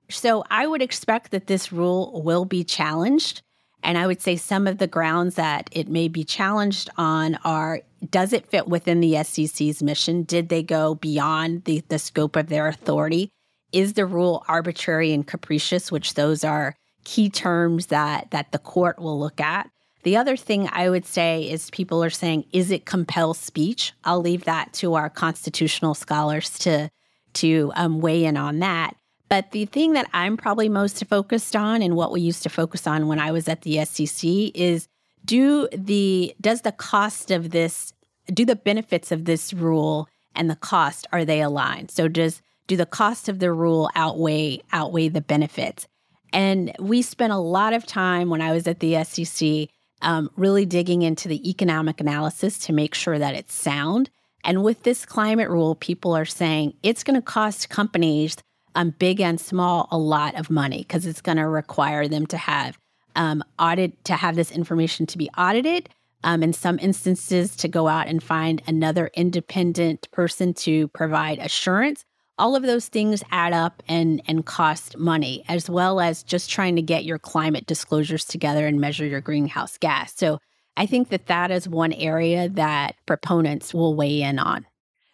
So 0.10 0.44
I 0.50 0.68
would 0.68 0.82
expect 0.82 1.32
that 1.32 1.48
this 1.48 1.72
rule 1.72 2.22
will 2.24 2.46
be 2.46 2.64
challenged. 2.64 3.42
And 3.84 3.98
I 3.98 4.08
would 4.08 4.22
say 4.22 4.36
some 4.36 4.66
of 4.66 4.80
the 4.80 4.88
grounds 4.88 5.36
that 5.36 5.70
it 5.72 5.88
may 5.88 6.08
be 6.08 6.24
challenged 6.24 6.90
on 6.98 7.36
are 7.44 7.82
does 8.10 8.34
it 8.34 8.48
fit 8.48 8.68
within 8.68 9.00
the 9.00 9.24
SEC's 9.24 9.82
mission? 9.82 10.24
Did 10.24 10.50
they 10.50 10.64
go 10.64 10.96
beyond 10.96 11.64
the, 11.64 11.84
the 11.88 12.00
scope 12.00 12.36
of 12.36 12.48
their 12.48 12.68
authority? 12.68 13.30
Is 13.72 13.94
the 13.94 14.06
rule 14.06 14.44
arbitrary 14.48 15.12
and 15.12 15.26
capricious, 15.26 15.92
which 15.92 16.14
those 16.14 16.44
are 16.44 16.76
key 17.04 17.30
terms 17.30 17.88
that, 17.88 18.32
that 18.32 18.52
the 18.52 18.60
court 18.60 19.00
will 19.00 19.20
look 19.20 19.40
at? 19.40 19.70
The 20.06 20.18
other 20.18 20.38
thing 20.38 20.70
I 20.72 20.92
would 20.92 21.08
say 21.08 21.50
is 21.50 21.72
people 21.72 22.04
are 22.04 22.12
saying, 22.12 22.46
is 22.54 22.70
it 22.70 22.86
compel 22.86 23.34
speech? 23.34 23.92
I'll 24.04 24.22
leave 24.22 24.44
that 24.44 24.72
to 24.74 24.94
our 24.94 25.10
constitutional 25.10 25.96
scholars 25.96 26.60
to 26.60 26.90
to 27.34 27.72
um, 27.76 28.00
weigh 28.00 28.24
in 28.24 28.38
on 28.38 28.60
that. 28.60 28.96
But 29.30 29.52
the 29.52 29.66
thing 29.66 29.94
that 29.94 30.08
I'm 30.14 30.38
probably 30.38 30.70
most 30.70 31.04
focused 31.08 31.56
on, 31.56 31.82
and 31.82 31.96
what 31.96 32.12
we 32.12 32.22
used 32.22 32.44
to 32.44 32.50
focus 32.50 32.86
on 32.86 33.08
when 33.08 33.20
I 33.20 33.32
was 33.32 33.50
at 33.50 33.64
the 33.64 33.84
SEC, 33.84 34.30
is 34.54 34.88
do 35.26 35.68
the 35.74 36.36
does 36.40 36.62
the 36.62 36.72
cost 36.72 37.32
of 37.32 37.50
this, 37.50 37.92
do 38.28 38.46
the 38.46 38.56
benefits 38.56 39.12
of 39.12 39.26
this 39.26 39.54
rule 39.54 40.08
and 40.36 40.52
the 40.52 40.56
cost 40.56 41.08
are 41.12 41.26
they 41.26 41.42
aligned? 41.42 41.90
So 41.90 42.08
does 42.08 42.44
do 42.68 42.78
the 42.78 42.86
cost 42.86 43.28
of 43.28 43.40
the 43.40 43.52
rule 43.52 43.90
outweigh 43.96 44.62
outweigh 44.72 45.10
the 45.10 45.22
benefits? 45.22 45.88
And 46.32 46.76
we 46.80 47.02
spent 47.02 47.34
a 47.34 47.38
lot 47.38 47.74
of 47.74 47.88
time 47.88 48.30
when 48.30 48.42
I 48.42 48.52
was 48.52 48.68
at 48.68 48.82
the 48.82 49.04
SEC 49.04 49.70
um, 50.02 50.30
really 50.36 50.66
digging 50.66 51.02
into 51.02 51.28
the 51.28 51.50
economic 51.50 52.00
analysis 52.00 52.60
to 52.60 52.74
make 52.74 52.94
sure 52.94 53.18
that 53.18 53.36
it's 53.36 53.54
sound. 53.54 54.10
And 54.44 54.64
with 54.64 54.84
this 54.84 55.06
climate 55.06 55.50
rule, 55.50 55.76
people 55.76 56.16
are 56.16 56.26
saying 56.26 56.76
it's 56.84 57.04
going 57.04 57.16
to 57.16 57.22
cost 57.22 57.70
companies, 57.70 58.38
um, 58.76 58.92
big 58.92 59.20
and 59.20 59.40
small, 59.40 59.88
a 59.92 59.98
lot 59.98 60.36
of 60.36 60.50
money 60.50 60.80
because 60.80 61.06
it's 61.06 61.22
going 61.22 61.38
to 61.38 61.48
require 61.48 62.08
them 62.08 62.28
to 62.28 62.38
have 62.38 62.78
um, 63.16 63.44
audit 63.58 64.04
to 64.06 64.14
have 64.14 64.36
this 64.36 64.52
information 64.52 65.06
to 65.08 65.18
be 65.18 65.30
audited. 65.38 65.90
Um, 66.24 66.42
in 66.42 66.54
some 66.54 66.80
instances, 66.80 67.56
to 67.58 67.68
go 67.68 67.88
out 67.88 68.08
and 68.08 68.22
find 68.22 68.60
another 68.66 69.12
independent 69.14 70.10
person 70.12 70.56
to 70.56 70.88
provide 70.88 71.38
assurance 71.38 72.04
all 72.38 72.56
of 72.56 72.64
those 72.64 72.88
things 72.88 73.24
add 73.32 73.54
up 73.54 73.82
and 73.88 74.22
and 74.28 74.46
cost 74.46 74.98
money 74.98 75.44
as 75.48 75.70
well 75.70 76.00
as 76.00 76.24
just 76.24 76.50
trying 76.50 76.76
to 76.76 76.82
get 76.82 77.06
your 77.06 77.20
climate 77.20 77.66
disclosures 77.66 78.26
together 78.26 78.68
and 78.68 78.82
measure 78.82 79.06
your 79.06 79.22
greenhouse 79.22 79.78
gas. 79.78 80.14
So 80.16 80.40
i 80.78 80.86
think 80.86 81.10
that 81.10 81.28
that 81.28 81.52
is 81.52 81.70
one 81.70 81.94
area 81.94 82.50
that 82.50 82.96
proponents 83.06 83.74
will 83.74 83.96
weigh 83.96 84.22
in 84.22 84.40
on. 84.40 84.66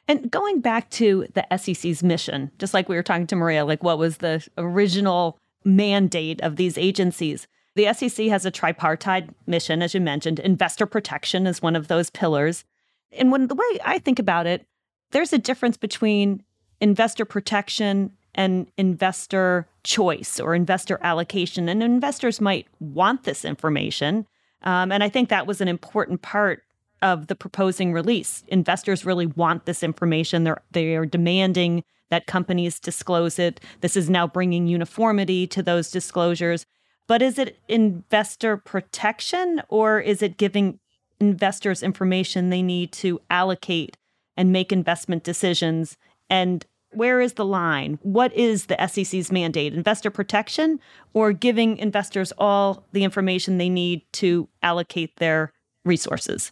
And 0.07 0.29
going 0.31 0.59
back 0.59 0.89
to 0.91 1.27
the 1.33 1.45
sec's 1.57 2.03
mission 2.03 2.51
just 2.57 2.73
like 2.73 2.89
we 2.89 2.95
were 2.95 3.03
talking 3.03 3.27
to 3.27 3.35
maria 3.35 3.65
like 3.65 3.83
what 3.83 3.99
was 3.99 4.17
the 4.17 4.45
original 4.57 5.37
mandate 5.63 6.41
of 6.41 6.55
these 6.55 6.77
agencies? 6.77 7.47
The 7.75 7.93
sec 7.93 8.25
has 8.27 8.45
a 8.45 8.51
tripartite 8.51 9.29
mission 9.45 9.81
as 9.81 9.93
you 9.93 10.01
mentioned. 10.01 10.39
Investor 10.39 10.85
protection 10.85 11.45
is 11.45 11.61
one 11.61 11.75
of 11.75 11.87
those 11.87 12.09
pillars. 12.09 12.65
And 13.11 13.31
when 13.31 13.47
the 13.47 13.55
way 13.55 13.79
i 13.85 13.99
think 13.99 14.17
about 14.17 14.47
it 14.47 14.65
there's 15.11 15.33
a 15.33 15.37
difference 15.37 15.77
between 15.77 16.41
investor 16.81 17.23
protection 17.23 18.11
and 18.35 18.67
investor 18.77 19.67
choice 19.83 20.39
or 20.39 20.55
investor 20.55 20.99
allocation. 21.01 21.69
And 21.69 21.83
investors 21.83 22.41
might 22.41 22.67
want 22.79 23.23
this 23.23 23.45
information. 23.45 24.25
Um, 24.63 24.91
and 24.91 25.03
I 25.03 25.09
think 25.09 25.29
that 25.29 25.47
was 25.47 25.61
an 25.61 25.67
important 25.67 26.21
part 26.21 26.63
of 27.01 27.27
the 27.27 27.35
proposing 27.35 27.93
release. 27.93 28.43
Investors 28.47 29.05
really 29.05 29.25
want 29.25 29.65
this 29.65 29.83
information. 29.83 30.43
They're 30.43 30.61
they 30.71 30.95
are 30.95 31.05
demanding 31.05 31.83
that 32.09 32.27
companies 32.27 32.79
disclose 32.79 33.39
it. 33.39 33.59
This 33.79 33.95
is 33.95 34.09
now 34.09 34.27
bringing 34.27 34.67
uniformity 34.67 35.47
to 35.47 35.63
those 35.63 35.89
disclosures. 35.89 36.65
But 37.07 37.21
is 37.21 37.39
it 37.39 37.57
investor 37.67 38.57
protection 38.57 39.61
or 39.69 39.99
is 39.99 40.21
it 40.21 40.37
giving 40.37 40.79
investors 41.19 41.83
information 41.83 42.49
they 42.49 42.61
need 42.61 42.91
to 42.93 43.19
allocate 43.29 43.97
and 44.37 44.51
make 44.51 44.71
investment 44.71 45.23
decisions 45.23 45.97
and 46.29 46.65
where 46.93 47.21
is 47.21 47.33
the 47.33 47.45
line? 47.45 47.99
What 48.01 48.33
is 48.33 48.65
the 48.65 48.87
SEC's 48.87 49.31
mandate? 49.31 49.73
Investor 49.73 50.11
protection 50.11 50.79
or 51.13 51.33
giving 51.33 51.77
investors 51.77 52.33
all 52.37 52.85
the 52.91 53.03
information 53.03 53.57
they 53.57 53.69
need 53.69 54.01
to 54.13 54.47
allocate 54.61 55.17
their 55.17 55.53
resources? 55.85 56.51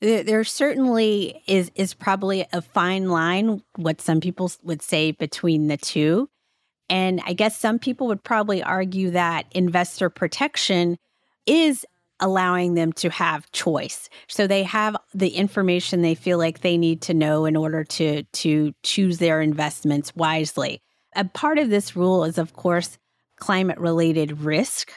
There 0.00 0.44
certainly 0.44 1.42
is 1.46 1.70
is 1.74 1.94
probably 1.94 2.44
a 2.52 2.60
fine 2.60 3.08
line, 3.08 3.62
what 3.76 4.00
some 4.00 4.20
people 4.20 4.50
would 4.62 4.82
say 4.82 5.12
between 5.12 5.68
the 5.68 5.78
two. 5.78 6.28
And 6.90 7.22
I 7.24 7.32
guess 7.32 7.58
some 7.58 7.78
people 7.78 8.08
would 8.08 8.22
probably 8.22 8.62
argue 8.62 9.10
that 9.10 9.46
investor 9.52 10.10
protection 10.10 10.98
is 11.46 11.86
allowing 12.24 12.72
them 12.72 12.90
to 12.90 13.10
have 13.10 13.52
choice. 13.52 14.08
So 14.28 14.46
they 14.46 14.62
have 14.62 14.96
the 15.12 15.28
information 15.28 16.00
they 16.00 16.14
feel 16.14 16.38
like 16.38 16.60
they 16.60 16.78
need 16.78 17.02
to 17.02 17.12
know 17.12 17.44
in 17.44 17.54
order 17.54 17.84
to 17.84 18.22
to 18.22 18.74
choose 18.82 19.18
their 19.18 19.42
investments 19.42 20.16
wisely. 20.16 20.80
A 21.14 21.26
part 21.26 21.58
of 21.58 21.68
this 21.68 21.94
rule 21.94 22.24
is 22.24 22.38
of 22.38 22.54
course 22.54 22.96
climate 23.36 23.78
related 23.78 24.40
risk. 24.40 24.90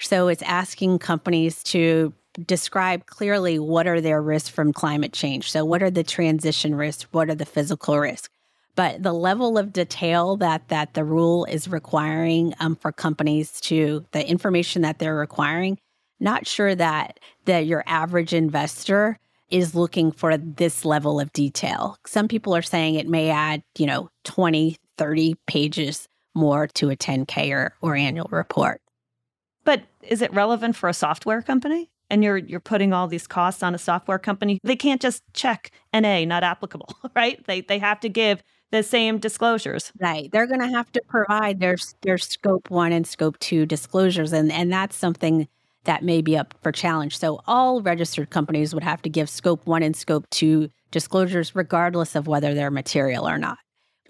So 0.00 0.26
it's 0.26 0.42
asking 0.42 0.98
companies 0.98 1.62
to 1.64 2.12
describe 2.44 3.06
clearly 3.06 3.60
what 3.60 3.86
are 3.86 4.00
their 4.00 4.20
risks 4.20 4.48
from 4.48 4.72
climate 4.72 5.12
change. 5.12 5.52
So 5.52 5.64
what 5.64 5.84
are 5.84 5.90
the 5.90 6.02
transition 6.02 6.74
risks? 6.74 7.06
What 7.12 7.30
are 7.30 7.36
the 7.36 7.46
physical 7.46 7.96
risks? 7.96 8.28
But 8.74 9.04
the 9.04 9.12
level 9.12 9.56
of 9.56 9.72
detail 9.72 10.36
that 10.38 10.66
that 10.68 10.94
the 10.94 11.04
rule 11.04 11.44
is 11.44 11.68
requiring 11.68 12.54
um, 12.58 12.74
for 12.74 12.90
companies 12.90 13.60
to 13.62 14.04
the 14.10 14.28
information 14.28 14.82
that 14.82 14.98
they're 14.98 15.14
requiring 15.14 15.78
not 16.22 16.46
sure 16.46 16.74
that 16.74 17.20
that 17.44 17.66
your 17.66 17.82
average 17.86 18.32
investor 18.32 19.18
is 19.50 19.74
looking 19.74 20.10
for 20.10 20.36
this 20.38 20.84
level 20.84 21.20
of 21.20 21.32
detail. 21.32 21.98
Some 22.06 22.26
people 22.26 22.56
are 22.56 22.62
saying 22.62 22.94
it 22.94 23.08
may 23.08 23.28
add, 23.28 23.62
you 23.76 23.86
know, 23.86 24.08
20, 24.24 24.78
30 24.96 25.34
pages 25.46 26.08
more 26.34 26.66
to 26.68 26.88
a 26.88 26.96
10K 26.96 27.52
or, 27.52 27.74
or 27.82 27.94
annual 27.94 28.28
report. 28.30 28.80
But 29.64 29.82
is 30.02 30.22
it 30.22 30.32
relevant 30.32 30.74
for 30.74 30.88
a 30.88 30.94
software 30.94 31.42
company? 31.42 31.90
And 32.08 32.22
you're 32.22 32.38
you're 32.38 32.60
putting 32.60 32.92
all 32.92 33.08
these 33.08 33.26
costs 33.26 33.62
on 33.62 33.74
a 33.74 33.78
software 33.78 34.18
company. 34.18 34.58
They 34.64 34.76
can't 34.76 35.00
just 35.00 35.22
check 35.34 35.70
NA 35.94 36.24
not 36.24 36.42
applicable, 36.42 36.94
right? 37.16 37.44
They 37.46 37.62
they 37.62 37.78
have 37.78 38.00
to 38.00 38.08
give 38.08 38.42
the 38.70 38.82
same 38.82 39.18
disclosures. 39.18 39.92
Right. 40.00 40.30
They're 40.32 40.46
going 40.46 40.60
to 40.60 40.68
have 40.68 40.90
to 40.92 41.02
provide 41.08 41.60
their 41.60 41.76
their 42.02 42.18
scope 42.18 42.70
1 42.70 42.92
and 42.92 43.06
scope 43.06 43.38
2 43.38 43.66
disclosures 43.66 44.32
and 44.32 44.50
and 44.52 44.72
that's 44.72 44.96
something 44.96 45.48
that 45.84 46.04
may 46.04 46.22
be 46.22 46.36
up 46.36 46.54
for 46.62 46.72
challenge. 46.72 47.18
So 47.18 47.40
all 47.46 47.82
registered 47.82 48.30
companies 48.30 48.74
would 48.74 48.84
have 48.84 49.02
to 49.02 49.08
give 49.08 49.28
scope 49.28 49.66
one 49.66 49.82
and 49.82 49.96
scope 49.96 50.28
two 50.30 50.70
disclosures, 50.90 51.54
regardless 51.54 52.14
of 52.14 52.26
whether 52.26 52.54
they're 52.54 52.70
material 52.70 53.28
or 53.28 53.38
not, 53.38 53.58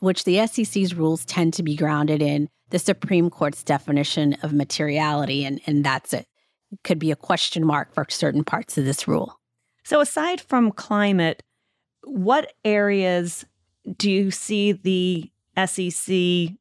which 0.00 0.24
the 0.24 0.46
SEC's 0.46 0.94
rules 0.94 1.24
tend 1.24 1.54
to 1.54 1.62
be 1.62 1.76
grounded 1.76 2.20
in 2.20 2.48
the 2.70 2.78
Supreme 2.78 3.30
Court's 3.30 3.62
definition 3.62 4.34
of 4.42 4.52
materiality. 4.52 5.44
And, 5.44 5.60
and 5.66 5.84
that's 5.84 6.12
it. 6.12 6.26
it 6.72 6.80
could 6.84 6.98
be 6.98 7.10
a 7.10 7.16
question 7.16 7.64
mark 7.64 7.94
for 7.94 8.06
certain 8.08 8.44
parts 8.44 8.76
of 8.76 8.84
this 8.84 9.08
rule. 9.08 9.38
So, 9.84 10.00
aside 10.00 10.40
from 10.40 10.70
climate, 10.70 11.42
what 12.04 12.52
areas 12.64 13.44
do 13.96 14.10
you 14.10 14.30
see 14.30 14.72
the 14.72 15.30
SEC 15.66 16.56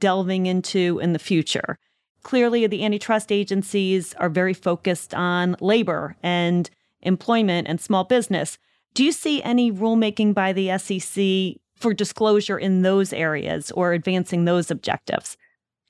delving 0.00 0.46
into 0.46 0.98
in 0.98 1.12
the 1.12 1.18
future? 1.18 1.78
Clearly 2.22 2.66
the 2.66 2.84
antitrust 2.84 3.32
agencies 3.32 4.14
are 4.14 4.28
very 4.28 4.54
focused 4.54 5.14
on 5.14 5.56
labor 5.60 6.16
and 6.22 6.68
employment 7.02 7.68
and 7.68 7.80
small 7.80 8.04
business. 8.04 8.58
Do 8.94 9.04
you 9.04 9.12
see 9.12 9.42
any 9.42 9.70
rulemaking 9.70 10.34
by 10.34 10.52
the 10.52 10.76
SEC 10.78 11.60
for 11.76 11.94
disclosure 11.94 12.58
in 12.58 12.82
those 12.82 13.12
areas 13.12 13.70
or 13.72 13.92
advancing 13.92 14.44
those 14.44 14.70
objectives? 14.70 15.36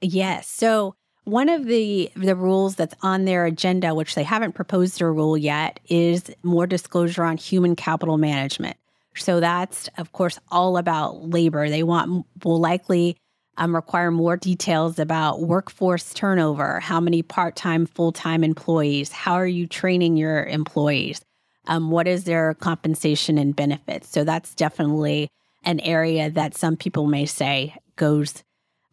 Yes. 0.01 0.49
So 0.49 0.95
one 1.25 1.49
of 1.49 1.67
the 1.67 2.11
the 2.17 2.37
rules 2.37 2.77
that's 2.77 2.95
on 3.03 3.25
their 3.25 3.45
agenda, 3.45 3.95
which 3.95 4.15
they 4.15 4.23
haven't 4.23 4.55
proposed 4.55 5.01
a 5.01 5.07
rule 5.07 5.37
yet, 5.37 5.81
is 5.89 6.31
more 6.43 6.67
disclosure 6.67 7.25
on 7.25 7.37
human 7.37 7.77
capital 7.77 8.19
management. 8.19 8.77
So 9.15 9.41
that's 9.41 9.89
of 9.99 10.13
course 10.13 10.39
all 10.51 10.79
about 10.79 11.29
labor. 11.29 11.69
They 11.69 11.83
want 11.83 12.27
will 12.45 12.61
likely 12.61 13.17
um, 13.59 13.75
require 13.75 14.11
more 14.11 14.37
details 14.37 14.99
about 14.99 15.43
workforce 15.43 16.15
turnover, 16.15 16.81
how 16.81 17.01
many 17.01 17.23
part 17.23 17.57
time, 17.57 17.87
full 17.87 18.13
time 18.13 18.43
employees, 18.43 19.13
how 19.13 19.35
are 19.35 19.47
you 19.47 19.67
training 19.67 20.17
your 20.17 20.45
employees, 20.45 21.21
um, 21.67 21.91
what 21.91 22.09
is 22.09 22.25
their 22.25 22.55
compensation 22.55 23.37
and 23.37 23.55
benefits. 23.55 24.09
So 24.09 24.25
that's 24.25 24.55
definitely 24.55 25.29
an 25.65 25.81
area 25.81 26.31
that 26.31 26.57
some 26.57 26.77
people 26.77 27.07
may 27.07 27.27
say 27.27 27.75
goes 27.97 28.43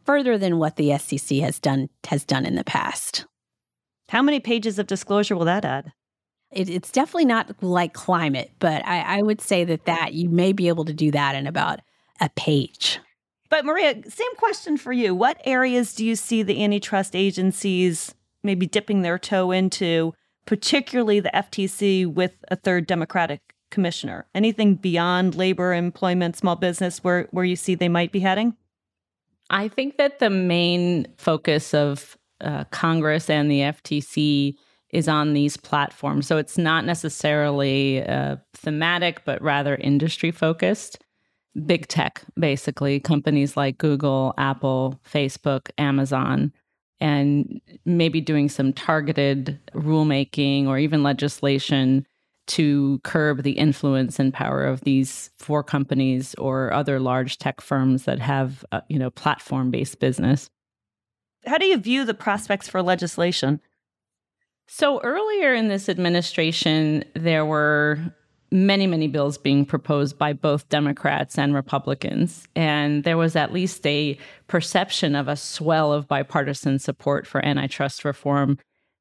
further 0.03 0.37
than 0.37 0.59
what 0.59 0.75
the 0.75 0.97
SEC 0.97 1.37
has 1.39 1.59
done 1.59 1.89
has 2.07 2.25
done 2.25 2.45
in 2.45 2.55
the 2.55 2.63
past. 2.63 3.25
How 4.09 4.21
many 4.21 4.39
pages 4.39 4.77
of 4.77 4.87
disclosure 4.87 5.35
will 5.35 5.45
that 5.45 5.63
add? 5.63 5.93
it, 6.55 6.69
it's 6.69 6.91
definitely 6.91 7.25
not 7.25 7.51
like 7.61 7.93
climate, 7.93 8.51
but 8.59 8.85
I, 8.85 9.19
I 9.19 9.21
would 9.21 9.41
say 9.41 9.63
that 9.65 9.85
that 9.85 10.13
you 10.13 10.29
may 10.29 10.53
be 10.53 10.69
able 10.69 10.85
to 10.85 10.93
do 10.93 11.11
that 11.11 11.35
in 11.35 11.45
about 11.45 11.81
a 12.19 12.29
page. 12.29 12.99
But 13.49 13.65
Maria, 13.65 14.01
same 14.09 14.35
question 14.37 14.77
for 14.77 14.91
you. 14.91 15.13
What 15.13 15.39
areas 15.45 15.93
do 15.93 16.05
you 16.05 16.15
see 16.15 16.43
the 16.43 16.63
antitrust 16.63 17.15
agencies 17.15 18.13
maybe 18.43 18.65
dipping 18.65 19.01
their 19.01 19.19
toe 19.19 19.51
into, 19.51 20.13
particularly 20.45 21.19
the 21.19 21.31
FTC 21.33 22.11
with 22.11 22.33
a 22.49 22.55
third 22.55 22.87
Democratic 22.87 23.41
commissioner? 23.69 24.25
Anything 24.33 24.75
beyond 24.75 25.35
labor, 25.35 25.73
employment, 25.73 26.35
small 26.35 26.55
business 26.55 27.03
where, 27.03 27.27
where 27.31 27.45
you 27.45 27.55
see 27.55 27.75
they 27.75 27.89
might 27.89 28.11
be 28.11 28.19
heading? 28.19 28.55
I 29.49 29.67
think 29.67 29.97
that 29.97 30.19
the 30.19 30.31
main 30.31 31.07
focus 31.17 31.73
of 31.73 32.17
uh, 32.41 32.63
Congress 32.65 33.29
and 33.29 33.49
the 33.49 33.59
FTC 33.59 34.55
is 34.89 35.07
on 35.07 35.33
these 35.33 35.57
platforms. 35.57 36.25
So 36.25 36.37
it's 36.37 36.57
not 36.57 36.85
necessarily 36.85 38.03
uh, 38.03 38.37
thematic, 38.53 39.23
but 39.25 39.41
rather 39.41 39.75
industry 39.75 40.31
focused. 40.31 40.99
Big 41.65 41.87
tech, 41.87 42.23
basically, 42.37 42.99
companies 42.99 43.55
like 43.55 43.77
Google, 43.77 44.33
Apple, 44.37 44.99
Facebook, 45.09 45.69
Amazon, 45.77 46.51
and 46.99 47.61
maybe 47.85 48.19
doing 48.19 48.49
some 48.49 48.73
targeted 48.73 49.59
rulemaking 49.73 50.67
or 50.67 50.77
even 50.77 51.03
legislation 51.03 52.05
to 52.47 52.99
curb 53.03 53.43
the 53.43 53.53
influence 53.53 54.19
and 54.19 54.33
power 54.33 54.65
of 54.65 54.81
these 54.81 55.31
four 55.37 55.63
companies 55.63 56.35
or 56.35 56.71
other 56.73 56.99
large 56.99 57.37
tech 57.37 57.61
firms 57.61 58.03
that 58.03 58.19
have, 58.19 58.63
uh, 58.71 58.81
you 58.87 58.99
know, 58.99 59.09
platform-based 59.09 59.99
business. 59.99 60.49
How 61.45 61.57
do 61.57 61.65
you 61.65 61.77
view 61.77 62.05
the 62.05 62.13
prospects 62.13 62.67
for 62.67 62.81
legislation? 62.81 63.61
So 64.67 64.99
earlier 65.01 65.53
in 65.53 65.69
this 65.69 65.89
administration, 65.89 67.03
there 67.13 67.45
were 67.45 67.99
many, 68.51 68.87
many 68.87 69.07
bills 69.07 69.37
being 69.37 69.65
proposed 69.65 70.17
by 70.17 70.33
both 70.33 70.69
Democrats 70.69 71.37
and 71.37 71.53
Republicans. 71.53 72.47
And 72.55 73.03
there 73.03 73.17
was 73.17 73.35
at 73.35 73.53
least 73.53 73.85
a 73.85 74.17
perception 74.47 75.15
of 75.15 75.27
a 75.27 75.35
swell 75.35 75.91
of 75.91 76.07
bipartisan 76.07 76.79
support 76.79 77.27
for 77.27 77.43
antitrust 77.43 78.05
reform 78.05 78.57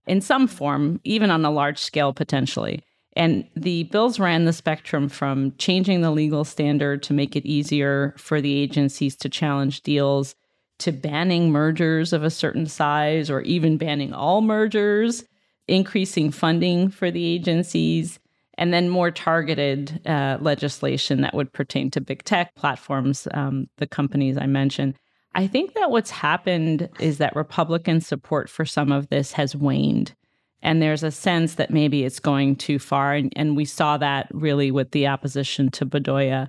in 0.06 0.20
some 0.20 0.46
form, 0.46 1.00
even 1.04 1.30
on 1.30 1.44
a 1.44 1.50
large 1.50 1.78
scale 1.78 2.12
potentially. 2.12 2.82
And 3.16 3.48
the 3.54 3.84
bills 3.84 4.18
ran 4.18 4.44
the 4.44 4.52
spectrum 4.52 5.08
from 5.08 5.54
changing 5.56 6.00
the 6.00 6.10
legal 6.10 6.44
standard 6.44 7.02
to 7.04 7.12
make 7.12 7.36
it 7.36 7.46
easier 7.46 8.14
for 8.18 8.40
the 8.40 8.58
agencies 8.58 9.14
to 9.16 9.28
challenge 9.28 9.82
deals 9.82 10.34
to 10.80 10.90
banning 10.90 11.52
mergers 11.52 12.12
of 12.12 12.24
a 12.24 12.30
certain 12.30 12.66
size 12.66 13.30
or 13.30 13.40
even 13.42 13.76
banning 13.76 14.12
all 14.12 14.40
mergers, 14.40 15.24
increasing 15.68 16.32
funding 16.32 16.88
for 16.88 17.10
the 17.10 17.24
agencies, 17.24 18.18
and 18.56 18.72
then 18.72 18.88
more 18.88 19.10
targeted 19.10 20.00
uh, 20.06 20.38
legislation 20.40 21.20
that 21.22 21.34
would 21.34 21.52
pertain 21.52 21.90
to 21.90 22.00
big 22.00 22.22
tech 22.24 22.54
platforms, 22.54 23.26
um, 23.32 23.66
the 23.78 23.86
companies 23.86 24.36
I 24.36 24.46
mentioned. 24.46 24.94
I 25.34 25.46
think 25.46 25.74
that 25.74 25.90
what's 25.90 26.10
happened 26.10 26.88
is 27.00 27.18
that 27.18 27.34
Republican 27.34 28.00
support 28.00 28.48
for 28.48 28.64
some 28.64 28.92
of 28.92 29.08
this 29.08 29.32
has 29.32 29.56
waned. 29.56 30.14
And 30.62 30.80
there's 30.80 31.02
a 31.02 31.10
sense 31.10 31.56
that 31.56 31.70
maybe 31.70 32.04
it's 32.04 32.20
going 32.20 32.56
too 32.56 32.78
far. 32.78 33.14
And, 33.14 33.32
and 33.36 33.56
we 33.56 33.64
saw 33.64 33.98
that 33.98 34.28
really 34.32 34.70
with 34.70 34.92
the 34.92 35.06
opposition 35.08 35.70
to 35.72 35.84
Bedoya. 35.84 36.48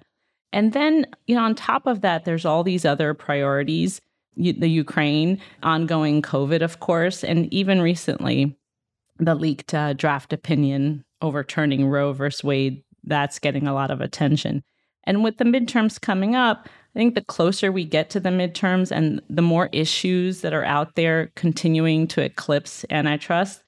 And 0.54 0.72
then, 0.72 1.06
you 1.28 1.36
know, 1.36 1.44
on 1.44 1.56
top 1.56 1.86
of 1.88 2.02
that, 2.02 2.24
there's 2.24 2.46
all 2.46 2.64
these 2.64 2.86
other 2.86 3.14
priorities 3.14 4.00
the 4.38 4.70
Ukraine, 4.70 5.40
ongoing 5.64 6.22
COVID, 6.22 6.62
of 6.62 6.80
course, 6.80 7.24
and 7.24 7.52
even 7.54 7.82
recently, 7.82 8.56
the 9.18 9.36
leaked 9.36 9.74
uh, 9.74 9.94
draft 9.94 10.34
opinion 10.34 11.06
overturning 11.26 11.88
Roe 11.88 12.14
versus 12.14 12.44
Wade. 12.44 12.84
That's 13.04 13.40
getting 13.40 13.68
a 13.68 13.74
lot 13.74 13.92
of 13.92 14.02
attention. 14.02 14.64
And 15.06 15.24
with 15.24 15.38
the 15.38 15.46
midterms 15.46 16.00
coming 16.00 16.36
up, 16.36 16.68
I 16.96 17.00
think 17.00 17.14
the 17.14 17.24
closer 17.26 17.72
we 17.72 17.84
get 17.84 18.10
to 18.12 18.20
the 18.20 18.30
midterms 18.30 18.92
and 18.92 19.22
the 19.30 19.42
more 19.42 19.70
issues 19.72 20.42
that 20.42 20.54
are 20.54 20.64
out 20.64 20.96
there 20.96 21.32
continuing 21.36 22.08
to 22.08 22.22
eclipse 22.22 22.86
antitrust, 22.90 23.64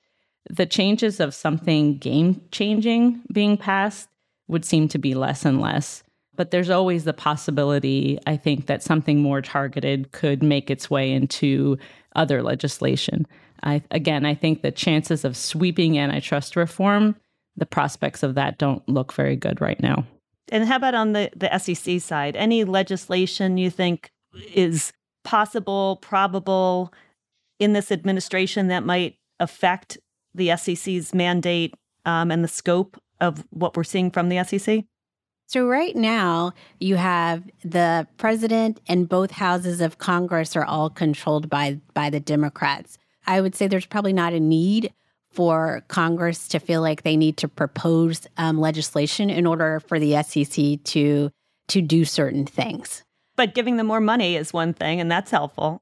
the 0.49 0.65
changes 0.65 1.19
of 1.19 1.33
something 1.33 1.97
game 1.97 2.41
changing 2.51 3.21
being 3.33 3.57
passed 3.57 4.07
would 4.47 4.63
seem 4.63 4.87
to 4.87 4.97
be 4.97 5.13
less 5.13 5.45
and 5.45 5.59
less. 5.59 6.03
But 6.35 6.51
there's 6.51 6.69
always 6.69 7.03
the 7.03 7.13
possibility, 7.13 8.17
I 8.25 8.37
think, 8.37 8.67
that 8.67 8.83
something 8.83 9.21
more 9.21 9.41
targeted 9.41 10.11
could 10.11 10.41
make 10.41 10.69
its 10.69 10.89
way 10.89 11.11
into 11.11 11.77
other 12.15 12.41
legislation. 12.43 13.27
I, 13.63 13.81
again, 13.91 14.25
I 14.25 14.35
think 14.35 14.61
the 14.61 14.71
chances 14.71 15.25
of 15.25 15.35
sweeping 15.35 15.97
antitrust 15.97 16.55
reform, 16.55 17.15
the 17.57 17.65
prospects 17.65 18.23
of 18.23 18.35
that 18.35 18.57
don't 18.57 18.87
look 18.87 19.11
very 19.11 19.35
good 19.35 19.59
right 19.59 19.81
now. 19.81 20.05
And 20.49 20.65
how 20.65 20.77
about 20.77 20.95
on 20.95 21.13
the, 21.13 21.29
the 21.35 21.57
SEC 21.57 21.99
side? 21.99 22.35
Any 22.35 22.63
legislation 22.63 23.57
you 23.57 23.69
think 23.69 24.11
is 24.53 24.93
possible, 25.23 25.97
probable 25.97 26.93
in 27.59 27.73
this 27.73 27.91
administration 27.91 28.67
that 28.67 28.85
might 28.85 29.17
affect 29.39 29.97
the 30.33 30.55
SEC's 30.55 31.13
mandate 31.13 31.73
um, 32.05 32.31
and 32.31 32.43
the 32.43 32.47
scope 32.47 33.01
of 33.19 33.45
what 33.49 33.75
we're 33.75 33.83
seeing 33.83 34.11
from 34.11 34.29
the 34.29 34.43
SEC? 34.43 34.85
So, 35.47 35.65
right 35.65 35.95
now, 35.95 36.51
you 36.79 36.97
have 36.97 37.43
the 37.63 38.05
president 38.17 38.81
and 38.87 39.07
both 39.07 39.31
houses 39.31 39.79
of 39.79 39.97
Congress 39.97 40.55
are 40.55 40.65
all 40.65 40.89
controlled 40.89 41.49
by, 41.49 41.79
by 41.93 42.09
the 42.09 42.19
Democrats. 42.19 42.97
I 43.25 43.41
would 43.41 43.55
say 43.55 43.67
there's 43.67 43.85
probably 43.85 44.13
not 44.13 44.33
a 44.33 44.39
need 44.39 44.93
for 45.31 45.83
Congress 45.87 46.47
to 46.49 46.59
feel 46.59 46.81
like 46.81 47.03
they 47.03 47.17
need 47.17 47.37
to 47.37 47.47
propose 47.47 48.27
um, 48.37 48.59
legislation 48.59 49.29
in 49.29 49.45
order 49.45 49.79
for 49.87 49.99
the 49.99 50.21
SEC 50.23 50.83
to 50.83 51.29
to 51.67 51.81
do 51.81 52.05
certain 52.05 52.45
things. 52.45 53.03
But 53.35 53.53
giving 53.53 53.77
them 53.77 53.87
more 53.87 53.99
money 53.99 54.35
is 54.35 54.53
one 54.53 54.73
thing, 54.73 55.01
and 55.01 55.11
that's 55.11 55.31
helpful. 55.31 55.81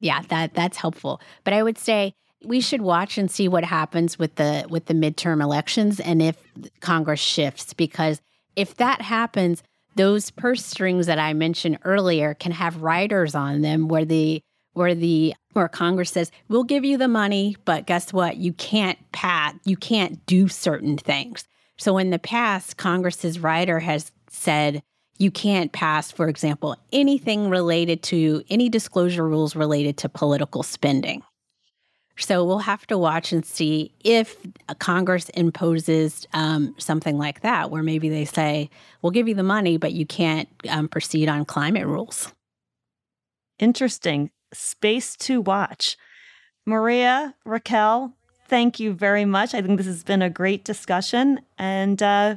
Yeah, 0.00 0.22
that 0.28 0.54
that's 0.54 0.78
helpful. 0.78 1.20
But 1.44 1.54
I 1.54 1.62
would 1.62 1.78
say 1.78 2.14
we 2.44 2.60
should 2.60 2.80
watch 2.80 3.18
and 3.18 3.30
see 3.30 3.48
what 3.48 3.64
happens 3.64 4.18
with 4.18 4.36
the 4.36 4.66
with 4.68 4.86
the 4.86 4.94
midterm 4.94 5.42
elections 5.42 6.00
and 6.00 6.22
if 6.22 6.36
Congress 6.80 7.20
shifts 7.20 7.74
because 7.74 8.20
if 8.56 8.76
that 8.76 9.02
happens 9.02 9.62
those 9.96 10.30
purse 10.30 10.64
strings 10.64 11.06
that 11.06 11.18
I 11.18 11.34
mentioned 11.34 11.78
earlier 11.84 12.34
can 12.34 12.52
have 12.52 12.82
riders 12.82 13.34
on 13.34 13.60
them 13.60 13.88
where 13.88 14.04
the 14.04 14.42
where 14.72 14.94
the 14.94 15.34
where 15.52 15.68
Congress 15.68 16.10
says 16.10 16.30
we'll 16.48 16.64
give 16.64 16.84
you 16.84 16.96
the 16.96 17.08
money 17.08 17.56
but 17.64 17.86
guess 17.86 18.12
what 18.12 18.36
you 18.36 18.52
can't 18.52 18.98
pat 19.12 19.56
you 19.64 19.76
can't 19.76 20.24
do 20.26 20.48
certain 20.48 20.96
things. 20.96 21.46
So 21.78 21.98
in 21.98 22.10
the 22.10 22.18
past 22.18 22.76
Congress's 22.76 23.38
rider 23.38 23.80
has 23.80 24.12
said 24.28 24.82
you 25.18 25.30
can't 25.30 25.72
pass 25.72 26.10
for 26.10 26.28
example 26.28 26.76
anything 26.92 27.50
related 27.50 28.02
to 28.04 28.42
any 28.50 28.68
disclosure 28.68 29.26
rules 29.26 29.56
related 29.56 29.96
to 29.98 30.08
political 30.08 30.62
spending. 30.62 31.22
So 32.20 32.44
we'll 32.44 32.58
have 32.58 32.86
to 32.88 32.98
watch 32.98 33.32
and 33.32 33.44
see 33.44 33.92
if 34.04 34.36
Congress 34.78 35.30
imposes 35.30 36.26
um, 36.34 36.74
something 36.76 37.16
like 37.16 37.40
that, 37.40 37.70
where 37.70 37.82
maybe 37.82 38.10
they 38.10 38.26
say, 38.26 38.68
we'll 39.00 39.10
give 39.10 39.26
you 39.26 39.34
the 39.34 39.42
money, 39.42 39.78
but 39.78 39.92
you 39.92 40.04
can't 40.04 40.48
um, 40.68 40.86
proceed 40.86 41.30
on 41.30 41.46
climate 41.46 41.86
rules. 41.86 42.32
Interesting. 43.58 44.30
Space 44.52 45.16
to 45.16 45.40
watch. 45.40 45.96
Maria, 46.66 47.34
Raquel, 47.44 48.14
thank 48.48 48.78
you 48.80 48.92
very 48.92 49.24
much. 49.24 49.54
I 49.54 49.62
think 49.62 49.78
this 49.78 49.86
has 49.86 50.04
been 50.04 50.22
a 50.22 50.30
great 50.30 50.64
discussion 50.64 51.40
and 51.58 52.02
uh, 52.02 52.36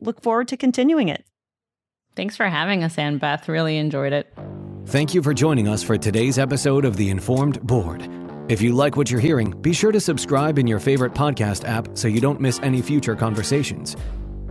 look 0.00 0.22
forward 0.22 0.48
to 0.48 0.56
continuing 0.56 1.08
it. 1.08 1.24
Thanks 2.14 2.36
for 2.36 2.46
having 2.46 2.84
us, 2.84 2.98
Ann 2.98 3.18
Beth. 3.18 3.48
Really 3.48 3.78
enjoyed 3.78 4.12
it. 4.12 4.32
Thank 4.86 5.14
you 5.14 5.22
for 5.22 5.32
joining 5.32 5.68
us 5.68 5.82
for 5.82 5.96
today's 5.96 6.38
episode 6.38 6.84
of 6.84 6.96
The 6.96 7.08
Informed 7.08 7.62
Board. 7.62 8.08
If 8.48 8.60
you 8.60 8.72
like 8.72 8.96
what 8.96 9.10
you're 9.10 9.20
hearing, 9.20 9.52
be 9.62 9.72
sure 9.72 9.92
to 9.92 10.00
subscribe 10.00 10.58
in 10.58 10.66
your 10.66 10.80
favorite 10.80 11.14
podcast 11.14 11.66
app 11.66 11.96
so 11.96 12.08
you 12.08 12.20
don't 12.20 12.40
miss 12.40 12.58
any 12.62 12.82
future 12.82 13.14
conversations. 13.14 13.96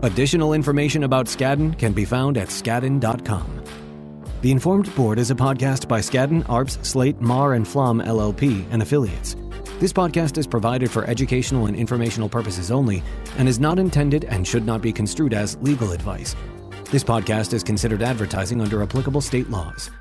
Additional 0.04 0.54
information 0.54 1.04
about 1.04 1.28
Skadden 1.28 1.78
can 1.78 1.94
be 1.94 2.06
found 2.06 2.38
at 2.38 2.48
skadden.com. 2.48 3.64
The 4.42 4.50
Informed 4.50 4.96
Board 4.96 5.20
is 5.20 5.30
a 5.30 5.36
podcast 5.36 5.88
by 5.88 6.00
Skadden, 6.00 6.44
Arps, 6.46 6.84
Slate, 6.84 7.20
Meagher, 7.20 7.56
and 7.56 7.68
Flom 7.68 8.02
LLP 8.02 8.66
and 8.72 8.82
affiliates. 8.82 9.36
This 9.80 9.94
podcast 9.94 10.40
is 10.40 10.48
provided 10.48 10.90
for 10.90 11.06
educational 11.06 11.68
and 11.68 11.76
informational 11.76 12.28
purposes 12.28 12.72
only 12.72 13.04
and 13.38 13.48
is 13.48 13.60
not 13.60 13.78
intended 13.78 14.26
and 14.26 14.48
should 14.48 14.66
not 14.66 14.82
be 14.82 14.92
construed 14.92 15.36
as 15.36 15.58
legal 15.62 15.92
advice. 15.92 16.36
This 16.90 17.04
podcast 17.04 17.54
is 17.54 17.62
considered 17.62 18.02
advertising 18.02 18.62
under 18.62 18.82
applicable 18.82 19.22
state 19.22 19.52
laws. 19.52 19.92